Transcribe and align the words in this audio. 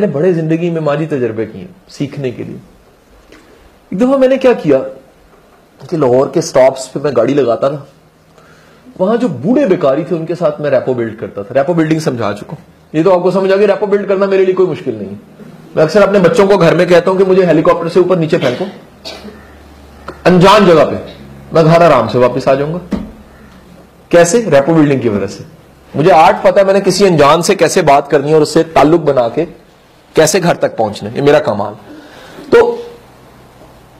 मैंने 0.00 0.12
बड़े 0.12 0.32
ज़िंदगी 0.32 0.68
में 0.70 0.80
माजी 0.80 1.06
तजर्बे 1.06 1.44
किए 1.46 1.68
सीखने 1.88 2.30
के 2.32 2.44
लिए। 2.44 2.60
एक 3.92 3.98
दफ़ा 3.98 4.16
मैंने 4.16 4.36
क्या 4.36 4.52
किया 4.54 4.78
कि 5.80 5.96
लाहौर 5.96 6.30
के 6.34 6.42
स्टॉप्स 6.42 6.86
पे 6.88 7.00
मैं 7.00 7.12
गाड़ी 7.16 7.34
लगाता 7.34 7.68
था। 7.70 7.86
वहाँ 9.00 9.16
जो 9.16 9.28
बूढ़े 9.28 9.66
बेकारी 9.66 10.04
थे, 10.04 10.14
उनके 10.14 10.34
साथ 10.34 10.60
मैं 10.60 10.70
रैपो 10.70 10.94
बिल्ड 10.94 11.16
करता 11.18 11.42
था। 11.42 11.54
रैपो 11.54 11.74
बिल्डिंग 11.74 12.00
समझा 12.00 12.32
चुका 12.32 12.52
हूँ। 12.52 12.64
ये 12.94 13.02
तो 13.02 13.10
आपको 13.10 13.30
समझ 13.30 13.52
आ 13.52 13.56
गया, 13.56 13.66
रैपो 13.66 13.86
बिल्ड 13.86 14.06
करना 14.08 14.26
मेरे 14.26 14.44
लिए 14.44 14.54
कोई 14.54 14.66
मुश्किल 14.66 14.98
नहीं 14.98 15.16
मैं 15.76 15.82
अक्सर 15.82 16.02
अपने 16.02 16.18
बच्चों 16.20 16.46
को 16.48 16.56
घर 16.56 16.74
में 16.74 16.86
कहता 16.88 17.10
हूँ 17.10 17.18
कि 17.18 17.24
मुझे 17.24 17.44
हेलीकॉप्टर 17.46 17.88
से 17.88 18.00
ऊपर 18.00 18.18
नीचे 18.18 18.38
फेंको। 18.38 18.64
अनजान 20.26 20.66
जगह 20.66 20.84
पे 20.84 21.04
मैं 21.54 21.64
घर 21.64 21.82
आराम 21.82 22.08
से 22.08 22.18
वापस 22.18 22.48
आ 22.48 22.54
जाऊँगा। 22.54 22.98
कैसे? 24.10 24.44
रेपो 24.48 24.74
बिल्डिंग 24.74 25.00
की 25.02 25.08
वजह 25.08 25.26
से। 25.28 25.44
मुझे 25.94 26.10
आर्ट 26.10 26.36
पता 26.44 26.60
है 26.60 26.66
मैंने 26.66 26.80
किसी 26.80 27.04
अनजान 27.04 27.42
से 27.42 27.54
कैसे 27.54 27.82
बात 27.84 28.08
करनी 28.08 28.28
है 28.28 28.34
और 28.34 28.42
उससे 28.42 28.62
ताल्लुक 28.74 29.00
बना 29.04 29.28
के 29.28 29.46
कैसे 30.16 30.40
घर 30.40 30.56
तक 30.56 30.76
पहुँचना? 30.76 31.10
ये 31.10 31.22
मेरा 31.22 31.38
कमाल। 31.38 31.76
तो 32.52 32.78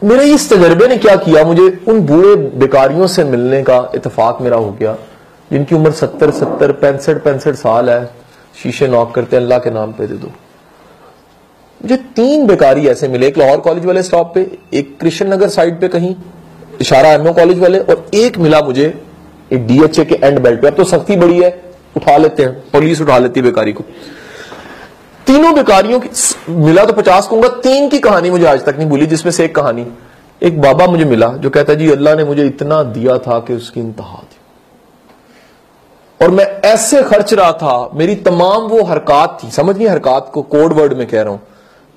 मेरे 0.03 0.25
इस 0.25 0.53
तजर्बे 0.53 0.87
ने 0.89 0.97
क्या 0.97 1.15
किया? 1.17 1.45
मुझे 1.45 1.69
उन 1.89 2.01
बूढ़े 2.01 2.35
बेकारियों 2.37 3.07
से 3.07 3.25
मिलने 3.25 3.63
का 3.63 3.91
इतफाक 3.95 4.39
मेरा 4.41 4.57
हो 4.57 4.71
गया, 4.73 4.97
जिनकी 5.51 5.75
उम्र 5.75 5.91
सत्तर 5.93 6.31
सत्तर, 6.31 6.73
पैंसठ 6.73 7.23
पैंसठ 7.25 7.55
साल 7.55 7.91
है। 7.91 8.05
शीशे 8.63 8.89
नॉक 8.89 9.15
करते 9.15 9.37
हैं, 9.37 9.43
अल्लाह 9.43 9.59
के 9.59 9.71
नाम 9.71 9.93
पे 9.93 10.07
दे 10.07 10.15
दो। 10.15 10.27
मुझे 11.81 11.97
तीन 12.17 12.47
बेकारी 12.47 12.87
ऐसे 12.89 13.09
मिले, 13.09 13.27
एक 13.27 13.39
लाहौर 13.39 13.59
कॉलेज 13.59 13.85
वाले 13.85 14.03
स्टॉप 14.03 14.33
पे, 14.35 14.47
एक 14.75 14.97
कृष्ण 15.01 15.27
नगर 15.27 15.49
साइड 15.49 15.81
पे 15.81 15.89
कहीं, 15.89 16.15
इशारा 16.81 17.09
एमओ 17.09 17.33
कॉलेज 17.33 17.59
वाले, 17.59 17.79
और 17.79 18.07
एक 18.15 18.39
मिला 18.39 18.61
मुझे 18.61 18.93
डीएचए 19.53 20.05
के 20.05 20.15
एंड 20.15 20.39
बेल्ट 20.39 20.61
पे। 20.61 20.69
अब 20.69 20.75
तो 20.75 20.85
सख्ती 20.85 21.17
बड़ी 21.17 21.39
है, 21.39 21.51
उठा 21.97 22.17
लेते 22.17 22.43
हैं 22.43 22.53
पुलिस 22.71 23.01
उठा 23.01 23.19
लेती 23.19 23.41
है 23.41 23.47
बेकारी 23.47 23.73
को। 23.73 23.85
तीनों 25.31 25.55
बेकारियों 25.55 26.01
की 26.01 26.09
मिला 26.51 26.85
तो 26.85 26.93
पचास 26.93 27.27
कहूँगा 27.29 27.49
तीन 27.49 27.89
की 27.89 27.99
कहानी 27.99 28.31
मुझे 28.31 28.47
आज 28.47 28.65
तक 28.65 28.77
नहीं 28.77 28.89
भूली 28.89 29.07
जिसमें 29.07 29.33
से 29.33 29.45
एक 29.45 29.55
कहानी। 29.55 29.87
एक 30.43 30.61
बाबा 30.61 30.87
मुझे 30.87 31.05
मिला, 31.05 31.27
जो 31.27 31.51
कहता 31.51 31.75
जी, 31.75 31.91
अल्लाह 31.91 32.15
ने 32.15 32.25
मुझे 32.25 32.47
इतना 32.47 32.83
दिया 32.83 33.19
था 33.19 33.39
कि 33.39 33.55
उसकी 33.55 33.81
इंतहा 33.81 34.23
थी। 34.23 34.39
और 36.25 36.31
मैं 36.31 36.45
ऐसे 36.45 37.03
खर्च 37.03 37.35
रहा 37.35 37.53
था, 37.53 37.91
मेरी 37.95 38.15
तमाम 38.15 38.63
वो 38.63 38.83
हरकत 38.85 39.39
थी, 39.45 39.51
समझ 39.51 39.77
नहीं 39.77 39.89
हरकत 39.89 40.31
को, 40.35 40.43
कोड 40.43 40.73
वर्ड 40.73 40.93
में 40.93 41.07
कह 41.07 41.23
रहा 41.23 41.33
हूँ, 41.33 41.41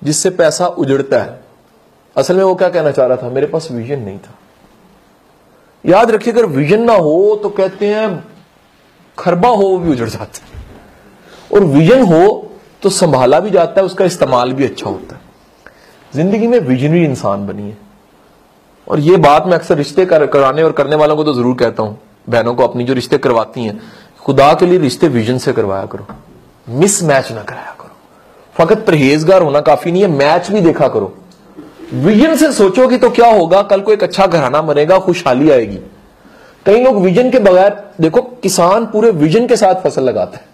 जिससे 0.04 0.30
पैसा 0.30 0.68
उजड़ता 0.68 1.24
है। 1.24 1.40
असल 2.18 2.36
में 2.36 2.44
वो 2.44 2.56
क्या 2.56 2.70
कहना 2.70 2.92
चाह 2.92 3.06
रहा 3.06 3.18
था? 3.18 3.30
मेरे 3.30 3.48
पास 3.48 3.72
विजन 3.72 4.00
नहीं 4.00 4.18
था। 4.20 4.38
याद 5.86 6.12
रखिए, 6.12 6.34
अगर 6.34 6.46
विजन 6.46 6.84
ना 6.84 6.94
हो 6.94 7.40
तो 7.44 7.50
कहते 7.50 7.88
हैं, 7.88 8.28
खरबा 9.18 9.50
हो, 9.50 9.64
वो 9.64 9.78
भी 9.78 9.92
उजड़ 9.92 10.10
जाता 10.10 10.46
है। 10.46 10.62
और 11.54 11.64
विजन 11.64 12.02
हो 12.02 12.50
तो 12.84 12.90
संभाला 12.92 13.40
भी 13.40 13.50
जाता 13.52 13.82
है 13.82 13.86
उसका 13.86 14.06
इस्तेमाल 14.06 14.54
भी 14.54 14.66
अच्छा 14.66 14.90
होता 14.90 15.16
है। 15.16 15.22
ज़िंदगी 16.14 16.48
में 16.48 16.60
विजनरी 16.62 17.04
इंसान 17.06 17.46
बनिए 17.48 17.76
और 18.88 19.00
ये 19.00 19.18
बात 19.18 19.46
मैं 19.46 19.54
अक्सर 19.54 19.78
रिश्ते 19.78 20.06
कर, 20.06 20.26
कराने 20.28 20.64
और 20.64 20.72
करने 20.72 20.96
वालों 20.96 21.16
को 21.16 21.24
तो 21.24 21.34
ज़रूर 21.34 21.56
कहता 21.58 21.84
हूँ 21.84 21.98
बहनों 22.28 22.54
को 22.56 22.64
अपनी 22.64 22.84
जो 22.84 22.94
रिश्ते 22.94 23.18
करवाती 23.18 23.64
हैं 23.64 23.80
खुदा 24.22 24.54
के 24.54 24.66
लिए 24.66 24.80
रिश्ते 24.80 25.08
विजन 25.10 25.38
से 25.38 25.54
करवाया 25.54 25.86
करो। 25.86 26.08
मिस 26.68 27.02
मैच 27.04 27.32
ना 27.32 27.44
कराया 27.44 27.76
करो। 27.80 27.92
फकत 28.56 28.86
परहेजगार 28.88 29.42
होना 29.42 29.62
काफ़ी 29.62 29.92
नहीं 29.92 30.02
है 30.04 30.10
मैच 30.10 30.52
भी 30.52 30.62
देखा 30.62 30.88
करो। 30.88 31.14
विजन 31.96 32.36
से 32.36 32.52
सोचोगे 32.54 32.98
तो 32.98 33.10
क्या 33.10 33.28
होगा 33.30 33.62
कल 33.64 33.82
को 33.82 33.92
एक 33.94 34.04
अच्छा 34.04 34.26
घराना 34.28 34.62
मरेगा 34.62 35.00
खुशहाली 35.00 35.50
आएगी। 35.52 35.80
कई 36.66 36.84
लोग 36.84 37.02
विजन 37.02 37.30
के 37.32 37.40
बगैर 37.42 37.84
देखो 38.02 38.22
किसान 38.44 38.86
पूरे 38.86 39.10
विजन 39.14 39.48
के 39.48 39.56
साथ 39.56 39.82
फ़सल 39.84 40.04
लगाता 40.04 40.38
है। 40.38 40.52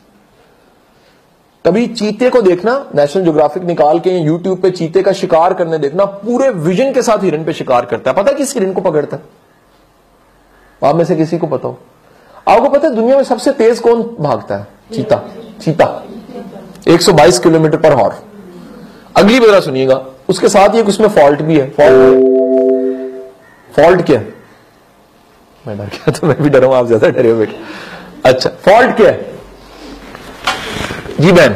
कभी 1.66 1.86
चीते 1.88 2.30
को 2.30 2.42
देखना 2.42 2.74
नेशनल 2.96 3.24
ज्योग्राफिक 3.24 3.64
निकाल 3.64 4.00
के 4.00 4.18
यूट्यूब 4.18 4.62
पे 4.62 4.70
चीते 4.72 5.02
का 5.02 5.12
शिकार 5.14 5.53
करने 5.53 5.78
देखना, 5.78 6.06
पूरे 6.06 6.50
विजन 6.50 6.94
के 6.94 7.02
साथ 7.02 7.24
हिरन 7.24 7.44
पे 7.44 7.53
शिकार 7.53 7.86
करता 7.86 8.12
है। 8.12 8.16
पता 8.18 8.31
है 8.31 8.38
किस 8.38 8.53
हिरन 8.53 8.74
को 8.74 8.81
पकड़ता 8.81 9.18
है? 9.18 9.24
आप 10.81 10.96
में 10.96 11.03
से 11.06 11.16
किसी 11.16 11.38
को 11.38 11.48
पता 11.48 11.68
हो? 11.68 11.78
आपको 12.48 12.69
पता 12.69 12.88
है 12.88 12.96
दुनिया 12.96 13.16
में 13.18 13.24
सबसे 13.24 13.52
तेज 13.53 13.80
कौन 13.80 14.03
भागता 14.19 14.58
है? 14.58 14.68
चीता। 14.94 15.16
चीता। 15.62 15.86
122 16.88 17.40
किलोमीटर 17.40 17.78
पर 17.78 17.94
हॉर। 17.94 18.16
अगली 19.18 19.40
मेरा 19.40 19.59
सुनिएगा। 19.59 19.96
उसके 20.30 20.50
साथ 20.50 20.75
ही 20.75 20.81
उसमें 20.84 21.08
फॉल्ट 21.09 21.42
भी 21.42 21.59
है। 21.59 21.69
फॉल्ट 23.69 24.02
क्या 24.02 24.19
है? 24.19 24.34
मैं 25.66 25.78
डर 25.78 25.86
गया 25.86 26.12
तो 26.12 26.28
मैं 26.28 26.42
भी 26.42 26.50
डरा 26.50 26.78
आप 26.78 26.86
ज़्यादा 26.86 27.09
डरे 27.09 27.31
हो 27.31 27.38
बेटा। 27.38 28.30
अच्छा 28.30 28.50
फॉल्ट 28.66 28.96
क्या 28.98 29.09
है? 29.12 29.39
जी 31.19 31.31
बहन। 31.31 31.56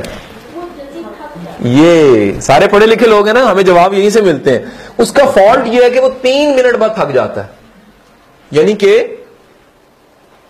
ये 1.68 2.41
सारे 2.41 2.68
पढ़े 2.68 2.85
लिखे 2.85 3.06
लोग 3.06 3.28
हैं 3.28 3.34
ना, 3.34 3.44
हमें 3.44 3.63
जवाब 3.66 3.94
यहीं 3.94 4.09
से 4.09 4.22
मिलते 4.22 4.51
हैं। 4.51 4.72
उसका 5.00 5.25
फॉल्ट 5.28 5.68
ये 5.68 5.84
है 5.84 5.90
कि 5.90 6.00
वो 6.00 6.09
तीन 6.24 6.56
मिनट 6.56 6.75
बाद 6.78 6.96
थक 6.97 7.12
जाता 7.13 7.41
है। 7.41 7.50
यानी 8.51 8.74
कि 8.75 8.97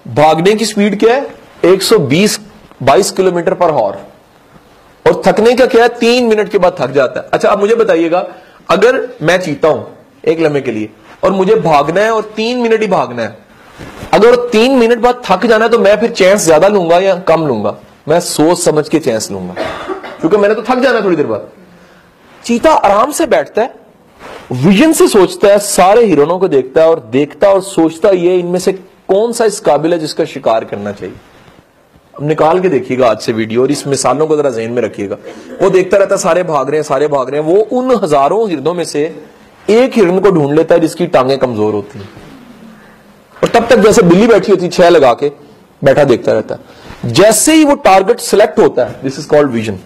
भागने 0.05 0.53
की 0.55 0.65
स्पीड 0.65 0.99
क्या 0.99 1.13
है? 1.15 1.27
120 1.65 2.39
22 2.83 3.11
किलोमीटर 3.11 3.53
पर 3.53 3.69
हॉर 3.71 3.99
और 5.05 5.21
थकने 5.25 5.53
का 5.53 5.65
क्या 5.65 5.83
है? 5.83 5.89
तीन 5.89 6.25
मिनट 6.25 6.49
के 6.49 6.57
बाद 6.57 6.75
थक 6.79 6.91
जाता 6.91 7.19
है। 7.19 7.29
अच्छा 7.33 7.49
आप 7.49 7.59
मुझे 7.59 7.75
बताइएगा, 7.75 8.25
अगर 8.69 9.01
मैं 9.21 9.39
चीता 9.41 9.67
हूँ 9.67 9.87
एक 10.23 10.39
लम्हे 10.39 10.61
के 10.61 10.71
लिए, 10.71 10.89
और 11.23 11.31
मुझे 11.31 11.55
भागना 11.61 12.01
है 12.01 12.11
और 12.11 12.33
तीन 12.35 12.61
मिनट 12.61 12.81
ही 12.81 12.87
भागना 12.89 13.21
है, 13.21 13.37
अगर 14.13 14.35
तीन 14.49 14.77
मिनट 14.77 14.99
बाद 14.99 15.21
थक 15.25 15.45
जाना 15.45 15.65
है 15.65 15.71
तो 15.71 15.79
मैं 15.79 15.95
फिर 15.99 16.11
चांस 16.11 16.41
ज़्यादा 16.41 16.67
लूँगा 16.67 16.99
या 16.99 17.15
कम 17.27 17.47
लूँगा? 17.47 17.77
मैं 18.07 18.19
सोच 18.19 18.59
समझ 18.59 18.87
के 18.89 18.99
चैंस 18.99 19.29
लूँगा। 19.31 19.53
क्योंकि 20.19 20.37
मैंने 20.37 20.55
तो 20.55 20.61
थक 20.63 20.79
जाना 20.79 21.01
थोड़ी 21.01 21.15
देर 21.15 21.25
बाद। 21.25 21.47
चीता 22.43 22.71
आराम 22.71 23.11
से 23.11 23.25
बैठता 23.27 23.61
है 23.61 23.81
विजन 24.53 24.93
से 24.93 25.07
सोचता 25.07 25.47
है, 25.47 25.59
सारे 25.59 26.05
हिरोनों 26.05 26.37
को 26.39 26.47
देखता 26.47 26.81
है 26.81 26.89
और 26.89 26.99
देखता 27.11 27.49
और 27.49 27.61
सोचता 27.63 28.09
ये 28.09 28.37
इनमें 28.39 28.59
से 28.59 28.73
कौन 29.07 29.31
सा 29.33 29.45
इस 29.45 29.59
काबिल 29.59 29.93
है 29.93 29.99
जिसका 29.99 30.25
शिकार 30.25 30.65
करना 30.65 30.91
चाहिए। 30.91 31.15
अब 32.13 32.23
निकाल 32.23 32.59
के 32.59 32.69
देखिएगा 32.69 33.09
आज 33.09 33.19
से 33.19 33.33
वीडियो 33.33 33.61
और 33.61 33.71
इस 33.71 33.85
मिसालों 33.87 34.27
को 34.27 34.37
जरा 34.37 34.49
जहन 34.49 34.71
में 34.71 34.81
रखिएगा। 34.81 35.17
वो 35.61 35.69
देखता 35.69 35.97
रहता 35.97 36.15
है, 36.15 36.21
सारे 36.21 36.43
भाग 36.43 36.69
रहे 36.69 36.77
हैं, 36.77 36.83
सारे 36.83 37.07
भाग 37.07 37.29
रहे 37.29 37.41
हैं। 37.41 37.47
वो 37.47 37.61
उन 37.71 37.95
हज़ारों 38.03 38.49
हिरणों 38.49 38.73
में 38.73 38.83
से 38.83 39.03
एक 39.69 39.95
हिरण 39.95 40.19
को 40.19 40.31
ढूंढ 40.31 40.55
लेता 40.55 40.75
है 40.75 40.81
जिसकी 40.81 41.07
टांगे 41.07 41.37
कमज़ोर 41.37 41.73
होती 41.73 41.99
हैं। 41.99 42.09
और 43.37 43.49
तब 43.49 43.67
तक 43.69 43.79
जैसे 43.79 44.01
बिल्ली 44.01 44.27
बैठी 44.27 44.51
होती 44.51 44.69
छह 44.69 44.89
लगा 44.89 45.13
के 45.13 45.31
बैठा 45.81 46.03
देखता 46.03 46.33
रहता 46.33 46.55
है। 46.55 46.82
जैसे 47.05 47.53
ही 47.53 47.63
वो 47.65 47.75
टारगेट 47.75 48.19
सिलेक्ट 48.19 48.59
होता 48.59 48.85
है 48.85 49.01
दिस 49.03 49.19
इज़ 49.19 49.27
कॉल्ड 49.27 49.51
विजन 49.51 49.79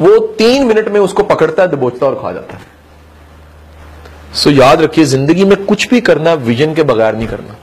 वो 0.00 0.18
तीन 0.38 0.64
मिनट 0.64 0.88
में 0.88 1.00
उसको 1.00 1.22
पकड़ता 1.22 1.62
है 1.62 1.68
दबोचता 1.68 2.06
और 2.06 2.14
खा 2.14 2.32
जाता 2.32 2.56
है। 2.56 2.70
सो 4.34 4.50
so, 4.50 4.58
याद 4.58 4.80
रखिए 4.82 5.04
ज़िंदगी 5.04 5.44
में 5.44 5.64
कुछ 5.64 5.88
भी 5.88 6.00
करना 6.00 6.32
विजन 6.34 6.74
के 6.74 6.82
बगैर 6.82 7.14
नहीं 7.14 7.28
करना। 7.28 7.56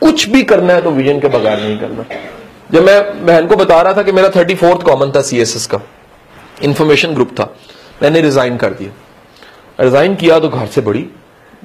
कुछ 0.00 0.28
भी 0.28 0.42
करना 0.42 0.72
है 0.72 0.82
तो 0.82 0.90
विजन 0.90 1.20
के 1.20 1.28
बगैर 1.28 1.60
नहीं 1.60 1.78
करना। 1.78 2.04
जब 2.72 2.84
मैं 2.84 3.26
बहन 3.26 3.46
को 3.46 3.56
बता 3.56 3.80
रहा 3.82 3.92
था 3.92 4.02
कि 4.02 4.12
मेरा 4.12 4.28
थर्टी 4.28 4.54
फोर्थ 4.54 4.82
कॉमन 4.82 5.12
था 5.16 5.22
सीएसएस 5.22 5.66
का। 5.66 5.80
इंफॉर्मेशन 6.62 7.14
ग्रुप 7.14 7.30
था। 7.30 7.48
मैंने 8.02 8.20
रिजाइन 8.20 8.56
कर 8.56 8.74
दिया। 8.74 9.84
रिजाइन 9.84 10.14
किया 10.14 10.38
तो 10.38 10.48
घर 10.48 10.66
से 10.66 10.80
बड़ी। 10.80 11.06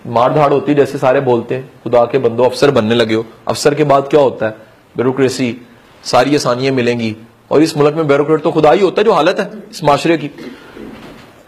मार 0.08 0.34
धाड़ 0.34 0.52
होती 0.54 0.74
जैसे 0.74 0.98
सारे 0.98 1.20
बोलते 1.22 1.56
हैं 1.56 1.70
खुदा 1.84 2.04
के 2.06 2.18
बंदो 2.18 2.44
अफसर 2.44 2.72
बनने 2.72 2.96
लगे 2.96 3.16
हो। 3.16 3.26
अफसर 3.48 3.76
के 3.76 3.84
बाद 3.84 4.08
क्या 4.08 4.22
होता 4.22 4.46
है? 4.46 4.65
ब्यूरोक्रेसी, 4.96 5.56
सारी 6.04 6.36
आसानियाँ 6.36 6.74
मिलेंगी। 6.74 7.16
और 7.52 7.62
इस 7.62 7.76
मुल्क 7.78 7.96
में 7.96 8.08
ब्यूरोक्रेट 8.08 8.42
तो 8.42 8.52
खुदा 8.52 8.72
ही 8.72 8.82
होता 8.82 9.02
है 9.02 9.06
जो 9.06 9.14
हालत 9.14 9.40
है, 9.40 9.50
इस 9.72 9.84
माशरे 9.84 10.18
की। 10.18 10.30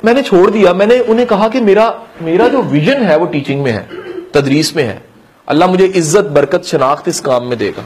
मैंने 0.05 0.21
छोड़ 0.21 0.49
दिया, 0.51 0.73
मैंने 0.73 0.99
उन्हें 1.01 1.27
कहा 1.27 1.47
कि 1.49 1.61
मेरा 1.61 1.93
मेरा 2.21 2.47
जो 2.47 2.61
विजन 2.63 3.01
है, 3.01 3.17
वो 3.17 3.25
टीचिंग 3.27 3.63
में 3.63 3.71
है, 3.71 3.87
तदरीस 4.33 4.75
में 4.75 4.83
है। 4.83 5.01
अल्लाह 5.47 5.69
मुझे 5.69 5.85
इज़्ज़त, 5.85 6.25
बरकत, 6.27 6.65
शनाख्त 6.65 7.07
इस 7.07 7.19
काम 7.21 7.45
में 7.45 7.57
देगा। 7.57 7.85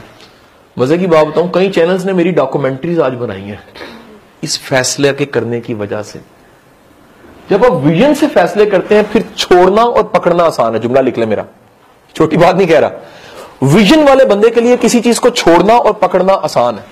मज़े 0.76 0.98
की 0.98 1.06
बात 1.06 1.26
बताऊँ, 1.26 1.50
कई 1.54 1.68
चैनल्स 1.70 2.04
ने 2.04 2.12
मेरी 2.12 2.30
डॉक्यूमेंट्रीज 2.32 3.00
आज 3.00 3.12
बनाई 3.14 3.40
हैं, 3.42 3.62
इस 4.42 4.58
फैसले 4.60 5.12
के 5.12 5.24
करने 5.26 5.60
की 5.60 5.74
वजह 5.76 6.02
से। 6.02 6.20
जब 7.50 7.64
आप 7.64 7.72
विजन 7.84 8.14
से 8.14 8.26
फैसले 8.28 8.66
करते 8.66 8.94
हैं, 8.94 9.04
फिर 9.04 9.24
छोड़ना 9.36 9.82
और 9.82 10.02
पकड़ना 10.08 10.44
आसान 10.44 10.74
है, 10.74 10.80
जुमला 10.80 11.00
लिख 11.00 11.18
ले 11.18 11.26
मेरा। 11.26 11.44
छोटी 12.14 12.36
बात 12.36 12.56
नहीं 12.56 12.66
कह 12.66 12.78
रहा। 12.78 12.90
विजन 13.62 14.04
वाले 14.04 14.24
बंदे 14.24 14.50
के 14.50 14.60
लिए 14.60 14.76
किसी 14.76 15.00
चीज़ 15.00 15.20
को 15.20 15.30
छोड़ना 15.30 15.76
और 15.76 15.92
पकड़ना 15.92 16.32
आसान 16.32 16.78
है। 16.78 16.84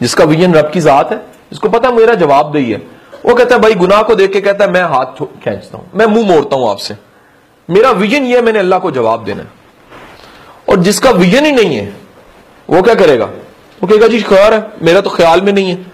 जिसका 0.00 0.24
विजन 0.24 0.54
रब 0.54 0.70
की 0.70 0.80
जात 0.80 1.12
है, 1.12 1.18
जिसको 1.18 1.68
पता 1.68 1.90
मेरा 1.90 2.14
जवाब 2.14 2.52
दही 2.52 2.70
है 2.70 2.98
वो 3.26 3.34
कहता 3.34 3.54
है, 3.54 3.60
भाई, 3.60 3.74
गुनाह 3.74 4.02
को 4.02 4.14
देख 4.14 4.32
के 4.32 4.40
कहता 4.40 4.64
है, 4.64 4.72
मैं 4.72 4.82
हाथ 4.82 5.24
खींचता 5.44 5.78
हूँ। 5.78 5.90
मैं 5.94 6.06
मुँह 6.06 6.26
मोड़ता 6.26 6.56
हूँ 6.56 6.70
आपसे। 6.70 6.94
मेरा 7.70 7.90
विजन 7.90 8.24
ये 8.24 8.42
मैंने 8.42 8.58
अल्लाह 8.58 8.78
को 8.78 8.90
जवाब 8.90 9.24
देना 9.24 9.42
है। 9.42 9.48
और 10.68 10.76
जिसका 10.76 11.10
विजन 11.10 11.44
ही 11.44 11.52
नहीं 11.52 11.76
है, 11.76 11.96
वो 12.70 12.82
क्या 12.82 12.94
करेगा? 12.94 13.24
वो 13.24 13.86
कहेगा, 13.86 14.06
जी, 14.06 14.22
खैर 14.22 14.54
है, 14.54 14.70
मेरा 14.82 15.00
तो 15.00 15.10
ख्याल 15.10 15.40
में 15.40 15.52
नहीं 15.52 15.70
है। 15.70 15.86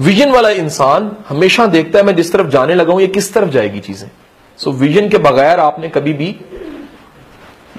विजन 0.00 0.30
वाला 0.30 0.50
इंसान 0.50 1.16
हमेशा 1.28 1.66
देखता 1.66 1.98
है, 1.98 2.04
मैं 2.04 2.16
जिस 2.16 2.32
तरफ़ 2.32 2.46
जाने 2.46 2.74
लगा 2.74 2.92
हूँ, 2.92 3.00
ये 3.00 3.06
किस 3.06 3.34
तरफ़ 3.34 3.48
जाएगी 3.48 3.80
चीज़ें? 3.80 4.10
सो 4.56 4.72
विजन 4.72 5.08
के 5.08 5.18
बगैर 5.18 5.60
आपने 5.60 5.88
कभी 5.88 6.12
भी 6.12 6.40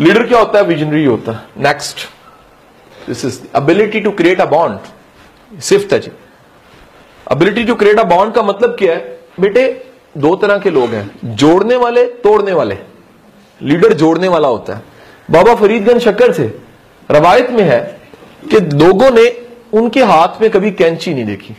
लीडर 0.02 0.26
क्या 0.28 0.40
होता 0.40 0.60
है 0.60 0.66
विजनरी 0.66 1.04
होता 1.06 1.32
है 1.32 1.64
next 1.64 2.08
this 3.08 3.24
is 3.26 3.40
ability 3.58 4.00
to 4.02 4.12
create 4.14 4.42
a 4.42 4.46
bond 4.48 5.60
सिफ्त 5.62 5.94
है 5.94 6.00
जी 6.00 6.12
ability 7.28 7.64
to 7.64 7.76
create 7.76 8.00
a 8.00 8.04
bond 8.06 8.34
का 8.34 8.42
मतलब 8.44 8.76
क्या 8.80 8.94
है 8.94 9.20
बेटे 9.40 9.66
दो 10.18 10.36
तरह 10.36 10.58
के 10.60 10.70
लोग 10.70 10.94
हैं 10.94 11.36
जोड़ने 11.36 11.76
वाले 11.76 12.06
तोड़ने 12.24 12.54
वाले 12.54 12.78
लीडर 13.62 13.94
जोड़ने 13.94 14.28
वाला 14.28 14.48
होता 14.48 14.76
है 14.76 14.84
बाबा 15.30 15.54
फरीदगंज 15.56 16.02
शक्कर 16.02 16.34
से 16.34 16.46
रवायत 17.10 17.50
में 17.50 17.64
है 17.64 17.80
कि 18.46 18.60
लोगों 18.78 19.10
ने 19.12 19.28
उनके 19.74 20.04
हाथ 20.06 20.42
में 20.42 20.50
कभी 20.50 20.72
कैंची 20.74 21.14
नहीं 21.14 21.26
देखी 21.26 21.56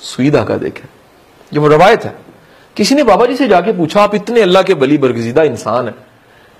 सुई 0.00 0.30
धागा 0.30 0.56
देखा 0.58 0.88
जो 1.52 1.66
रवायत 1.68 2.04
है 2.04 2.14
किसी 2.76 2.94
ने 2.94 3.02
बाबा 3.04 3.26
जी 3.26 3.36
से 3.36 3.48
जाके 3.48 3.72
पूछा 3.72 4.02
आप 4.02 4.14
इतने 4.14 4.42
अल्लाह 4.42 4.62
के 4.62 4.74
बली 4.76 4.98
बरगजीदा 4.98 5.42
इंसान 5.44 5.88
है 5.88 5.94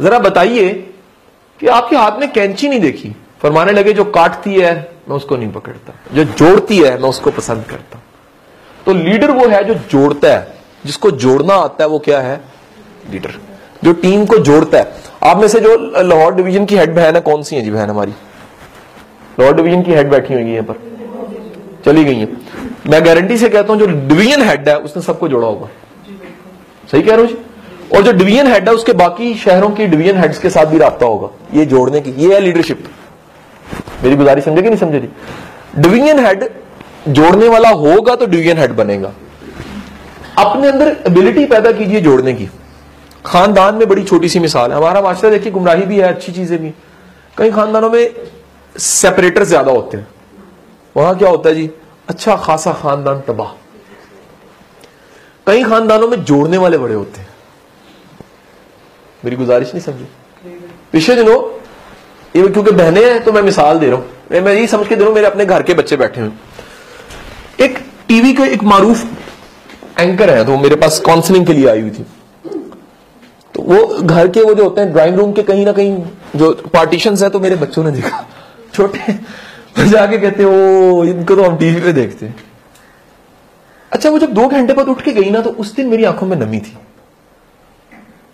जरा 0.03 0.19
बताइए 0.19 0.71
कि 1.61 1.67
आपके 1.67 1.97
हाथ 1.97 2.13
में 2.19 2.33
कैंची 2.33 2.69
नहीं 2.69 2.81
देखी? 2.81 3.17
फरमाने 3.41 3.73
लगे, 3.73 3.93
जो 3.93 4.05
काटती 4.05 4.55
है, 4.55 4.91
मैं 5.09 5.17
उसको 5.17 5.37
नहीं 5.37 5.53
पकड़ता। 5.53 5.95
जो 6.15 6.25
जोड़ती 6.25 6.79
है, 6.79 7.03
मैं 7.03 7.09
उसको 7.09 7.31
पसंद 7.31 7.65
करता 7.65 8.01
तो 8.87 8.93
लीडर 8.93 9.31
वो 9.31 9.49
है 9.49 9.65
जो 9.65 9.75
जोड़ता 9.75 10.29
है। 10.29 10.55
जिसको 10.87 11.11
जोड़ना 11.11 11.55
आता 11.55 11.85
है, 11.85 11.91
वो 11.91 11.99
क्या 11.99 12.21
है? 12.21 12.41
लीडर। 13.11 13.35
जो 13.85 13.93
टीम 13.93 14.27
को 14.27 14.39
जोड़ता 14.39 14.79
है। 14.79 14.95
आप 15.23 15.37
में 15.37 15.49
से 15.49 15.61
जो 15.61 16.03
लाहौर 16.03 16.35
डिवीज़न 16.35 16.65
की 16.65 16.77
हेड 16.77 16.95
बहन 16.95 17.15
है, 17.15 17.21
कौन 17.21 17.43
सी 17.43 17.57
है 17.57 17.63
जी 17.63 17.71
बहन 17.71 17.91
हमारी? 17.91 18.13
लाहौर 19.41 19.55
डिवीज़न 19.55 19.83
की 19.83 19.93
हेड 19.93 20.11
बैठी 20.11 20.35
हुई 20.35 20.51
है 20.51 20.63
पर। 20.63 20.75
चली 21.85 22.05
गई 22.05 22.15
है। 22.15 22.29
मैं 22.91 23.07
गारंटी 23.07 23.39
से 23.39 23.49
कहता 23.49 23.73
हूँ, 23.73 23.81
जो 23.81 23.87
डिवीज़न 23.87 24.43
हेड 24.43 24.69
है, 24.69 24.79
उसने 24.79 25.03
सबको 25.03 25.29
जोड़ा 25.29 25.47
होगा। 25.49 25.69
सही 26.93 27.03
कह 27.03 27.15
रहे 27.15 27.21
हो 27.21 27.27
जी? 27.27 27.44
और 27.93 28.03
जो 28.03 28.13
डिवीज़न 28.13 28.47
हेड 28.47 28.69
है, 28.69 28.75
उसके 28.75 28.93
बाकी 28.95 29.35
शहरों 29.37 29.71
की 29.71 29.87
डिवीज़न 29.87 30.19
हेड्स 30.19 30.39
के 30.39 30.51
साथ 30.51 30.67
भी 30.67 30.79
रहा 30.79 31.05
होगा। 31.05 31.29
ये 31.55 31.65
जोड़ने 31.67 32.01
की, 32.01 32.11
ये 32.13 32.35
है 32.35 32.41
लीडरशिप 32.41 32.85
मेरी 34.05 34.17
गुजारिश 34.17 34.45
समझे 34.45 34.63
कि 34.63 34.69
नहीं 34.69 34.79
समझे 34.79 35.01
जी? 35.01 35.09
डिवीज़न 35.79 36.25
हेड 36.27 36.49
जोड़ने 37.09 37.49
वाला 37.49 37.69
होगा 37.71 38.15
तो 38.17 38.27
डिवीज़न 38.27 38.59
हेड 38.59 38.73
बनेगा। 38.73 39.13
अपने 40.39 40.69
अंदर 40.69 40.97
एबिलिटी 41.07 41.45
पैदा 41.47 41.73
कीजिए 41.73 42.01
जोड़ने 42.01 42.33
की। 42.33 42.49
खानदान 43.27 43.75
में 43.75 43.89
बड़ी 43.89 44.03
छोटी 44.05 44.29
सी 44.29 44.39
मिसाल 44.39 44.71
है। 44.71 44.77
हमारा 44.77 45.01
माशरा 45.01 45.31
देखिए, 45.31 45.53
गुमराही 45.53 45.83
भी 45.83 45.99
है, 45.99 46.09
अच्छी 46.09 46.33
चीज़ें 46.33 46.59
भी। 46.59 46.73
कई 47.39 47.51
खानदानों 47.51 47.91
में 47.91 48.15
सेपरेटर 48.77 49.45
ज़्यादा 49.45 49.73
होते 49.73 49.97
हैं। 49.97 50.07
वहाँ 50.97 51.17
क्या 51.19 51.29
होता 51.29 51.49
है 51.49 51.55
जी? 51.55 51.71
अच्छा 52.09 52.37
खासा 52.37 52.73
खानदान 52.73 53.21
तबाह। 53.29 53.53
कई 55.47 55.63
खानदानों 55.65 56.09
में 56.09 56.23
जोड़ने 56.25 56.59
वाले 56.59 56.79
बड़े 56.79 56.95
होते 56.95 57.21
हैं। 57.21 57.29
मेरी 59.25 59.37
गुजारिश 59.37 59.75
नहीं 59.75 59.85
समझी। 59.85 60.07
पिछले 60.93 61.17
दिनों 61.17 61.37
ये 62.35 62.49
क्योंकि 62.49 62.71
बहने 62.73 63.05
हैं 63.05 63.23
तो 63.25 63.33
मैं 63.33 63.43
मिसाल 63.43 63.79
दे 63.79 63.87
रहा 63.87 63.97
हूँ। 63.97 64.41
मैं 64.43 64.53
यही 64.53 64.67
समझ 64.67 64.87
के 64.87 64.95
दे 64.95 65.01
रहा 65.01 65.09
हूँ 65.09 65.15
मेरे 65.15 65.27
अपने 65.27 65.45
घर 65.47 65.63
के 65.63 65.75
बच्चे 65.75 65.97
बैठे 65.97 66.21
हुए 66.21 66.31
एक 67.61 67.79
टीवी 68.09 68.33
के 68.35 68.43
एक 68.53 68.63
मारूफ 68.65 70.01
एंकर 70.01 70.31
है 70.31 70.45
तो 70.45 70.57
मेरे 70.59 70.77
पास 70.77 70.99
काउंसलिंग 71.07 71.47
के 71.47 71.53
लिए 71.53 71.69
आई 71.69 71.81
हुई 71.81 71.91
थी। 71.91 72.07
तो 73.55 73.63
वो 73.63 73.85
घर 73.99 74.29
के 74.29 74.43
वो 74.43 74.55
जो 74.55 74.65
होते 74.65 74.81
हैं 74.81 74.93
ड्राइंग 74.93 75.17
रूम 75.17 75.33
के 75.33 75.43
कहीं 75.43 75.65
ना 75.67 75.73
कहीं 75.73 76.03
जो 76.37 76.53
पार्टीशन 76.73 77.17
है 77.17 77.29
तो 77.31 77.41
मेरे 77.41 77.57
बच्चों 77.57 77.85
ने 77.85 77.91
देखा। 77.91 78.25
छोटे 78.75 79.13
जाके 79.89 80.19
कहते 80.19 80.45
ओ 80.45 81.05
इनको 81.05 81.37
तो 81.37 81.43
हम 81.43 81.57
टीवी 81.57 81.81
पे 81.81 81.93
देखते 81.93 82.27
हैं। 82.27 82.35
अच्छा 83.93 84.11
वो 84.11 84.19
जब 84.19 84.33
दो 84.35 84.47
घंटे 84.49 84.73
बाद 84.75 84.89
उठ 84.89 85.03
के 85.03 85.13
गई 85.13 85.31
ना 85.31 85.41
तो 85.41 85.51
उस 85.53 85.75
दिन 85.75 85.89
मेरी 85.89 86.05
आँखों 86.05 86.27
में 86.27 86.37
नमी 86.37 86.59
थी। 86.61 86.77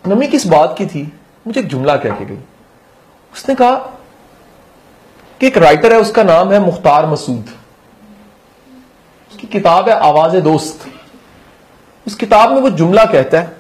नमी 0.04 0.26
किस 0.28 0.46
बात 0.46 0.74
की 0.78 0.86
थी? 0.86 1.02
मुझे 1.46 1.60
एक 1.60 1.66
जुमला 1.66 1.96
कह 1.96 2.10
के 2.10 2.24
गई। 2.24 2.38
उसने 3.32 3.54
कहा 3.54 3.74
कि 5.40 5.46
एक 5.46 5.56
राइटर 5.56 5.92
है, 5.92 5.98
उसका 5.98 6.22
नाम 6.22 6.52
है 6.52 6.58
मुख्तार 6.60 7.06
मसूद। 7.06 7.48
उसकी 9.30 9.46
किताब 9.46 9.88
है 9.88 9.94
आवाज़ 9.98 10.36
दोस्त। 10.36 10.86
उस 12.06 12.14
किताब 12.14 12.52
में 12.52 12.60
वो 12.60 12.70
जुमला 12.70 13.04
कहता 13.04 13.40
है 13.40 13.56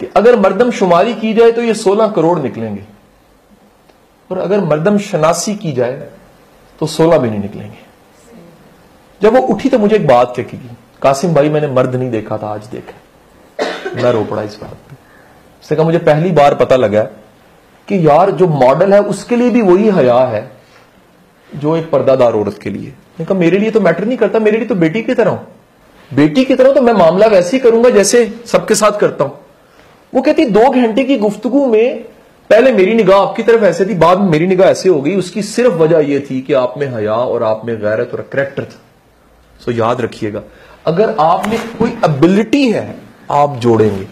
कि 0.00 0.06
अगर 0.16 0.38
मर्दम 0.40 0.70
शुमारी 0.70 1.14
की 1.14 1.32
जाए 1.34 1.52
तो 1.52 1.62
ये 1.62 1.74
सोलह 1.74 2.08
करोड़ 2.08 2.38
निकलेंगे। 2.38 2.84
और 4.30 4.38
अगर 4.38 4.60
मर्दम 4.60 4.98
शनासी 4.98 5.54
की 5.54 5.72
जाए 5.72 6.08
तो 6.80 6.86
सोलह 6.86 7.18
भी 7.18 7.30
नहीं 7.30 7.40
निकलेंगे। 7.40 7.78
जब 9.20 9.34
वो 9.34 9.40
उठी 9.44 9.68
तो 9.68 9.78
मुझे 9.78 9.96
एक 9.96 10.06
बात 10.06 10.32
क्या 10.34 10.44
की 10.44 10.56
कासिम 11.02 11.34
भाई, 11.34 11.48
मैंने 11.48 11.66
मर्द 11.66 11.94
नहीं 11.96 12.10
देखा 12.10 12.38
था, 12.38 12.48
आज 12.48 12.66
देखा 12.66 14.02
मैं 14.02 14.12
रो 14.12 14.24
पड़ा 14.24 14.42
इस 14.42 14.58
बात 14.62 14.76
उसने 15.64 15.76
कहा, 15.76 15.86
मुझे 15.86 15.98
पहली 15.98 16.30
बार 16.30 16.54
पता 16.54 16.76
लगा 16.76 17.02
कि 17.88 18.06
यार, 18.08 18.30
जो 18.30 18.46
मॉडल 18.46 18.92
है, 18.92 19.00
उसके 19.00 19.36
लिए 19.36 19.50
भी 19.50 19.62
वही 19.62 19.90
हया 19.90 20.18
है, 20.18 20.50
जो 21.50 21.76
एक 21.76 21.90
पर्दादार 21.90 22.32
औरत 22.32 22.58
के 22.62 22.70
लिए। 22.70 22.92
कहा, 23.20 23.34
मेरे 23.34 23.58
लिए 23.58 23.70
तो 23.70 23.80
मैटर 23.80 24.04
नहीं 24.04 24.18
करता, 24.18 24.38
मेरे 24.38 24.58
लिए 24.58 24.66
तो 24.66 24.74
बेटी 24.74 25.02
की 25.02 25.14
तरह 25.14 25.30
हूँ। 25.30 25.46
बेटी 26.10 26.44
की 26.44 26.54
तरह 26.54 26.72
तो 26.72 26.80
मैं 26.82 26.92
मामला 26.92 27.26
वैसे 27.26 27.56
ही 27.56 27.62
करूँगा 27.62 27.90
जैसे 27.90 28.26
सबके 28.46 28.74
साथ 28.74 28.98
करता 28.98 29.24
हूँ। 29.24 29.38
वो 30.12 30.22
कहती, 30.22 30.44
दो 30.44 30.68
घंटे 30.70 31.04
की 31.04 31.16
गुफ्तगु 31.18 31.66
में 31.66 32.04
पहले 32.50 32.72
मेरी 32.72 32.94
निगाह 32.94 33.20
आपकी 33.20 33.42
तरफ़ 33.42 33.64
ऐसे 33.64 33.84
थी, 33.86 33.94
बाद 33.94 34.18
में 34.18 34.28
मेरी 34.28 34.46
निगाह 34.46 34.68
ऐसे 34.68 34.88
हो 34.88 35.00
गई। 35.00 35.16
उसकी 35.16 35.42
सिर्फ़ 35.42 35.74
वजह 35.74 35.98
यह 35.98 36.26
थी 36.30 36.40
कि 36.40 36.52
आप 36.52 36.74
में 36.78 36.86
हया 36.86 37.14
और 37.14 37.42
आप 37.42 37.62
में 37.64 37.76
गैरत 37.80 38.10
और 38.14 38.28
करेक्टर 38.32 38.64
था। 38.64 38.80
सो 39.60 39.70
याद 39.70 40.00
रखिएगा, 40.00 40.42
अगर 40.86 41.14
आप 41.20 41.48
में 41.48 41.58
कोई 41.78 41.90
एबिलिटी 42.04 42.70
है, 42.70 42.94
आप 43.30 43.56
जोड़ेंगे। 43.56 44.06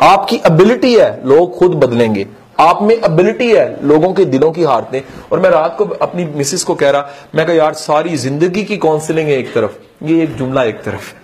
आपकी 0.00 0.36
एबिलिटी 0.36 0.94
है, 0.94 1.28
लोग 1.28 1.58
खुद 1.58 1.70
बदलेंगे। 1.70 2.26
आप 2.60 2.82
में 2.82 2.94
एबिलिटी 2.94 3.52
है, 3.52 3.86
लोगों 3.86 4.12
के 4.12 4.24
दिलों 4.24 4.52
की 4.52 4.62
हारते 4.62 5.04
और 5.32 5.40
मैं 5.40 5.50
रात 5.50 5.74
को 5.78 5.84
अपनी 5.84 6.24
मिसिस 6.24 6.64
को 6.64 6.74
कह 6.74 6.90
रहा, 6.90 7.08
मैं 7.34 7.46
कहा, 7.46 7.56
यार, 7.56 7.74
सारी 7.74 8.16
ज़िंदगी 8.16 8.64
की 8.64 8.76
काउंसलिंग 8.76 9.28
है 9.28 9.38
एक 9.38 9.52
तरफ़। 9.54 9.70
ये 10.04 10.22
एक 10.22 10.36
जुमला 10.36 10.64
एक 10.64 10.82
तरफ़ 10.82 11.14
है। 11.14 11.22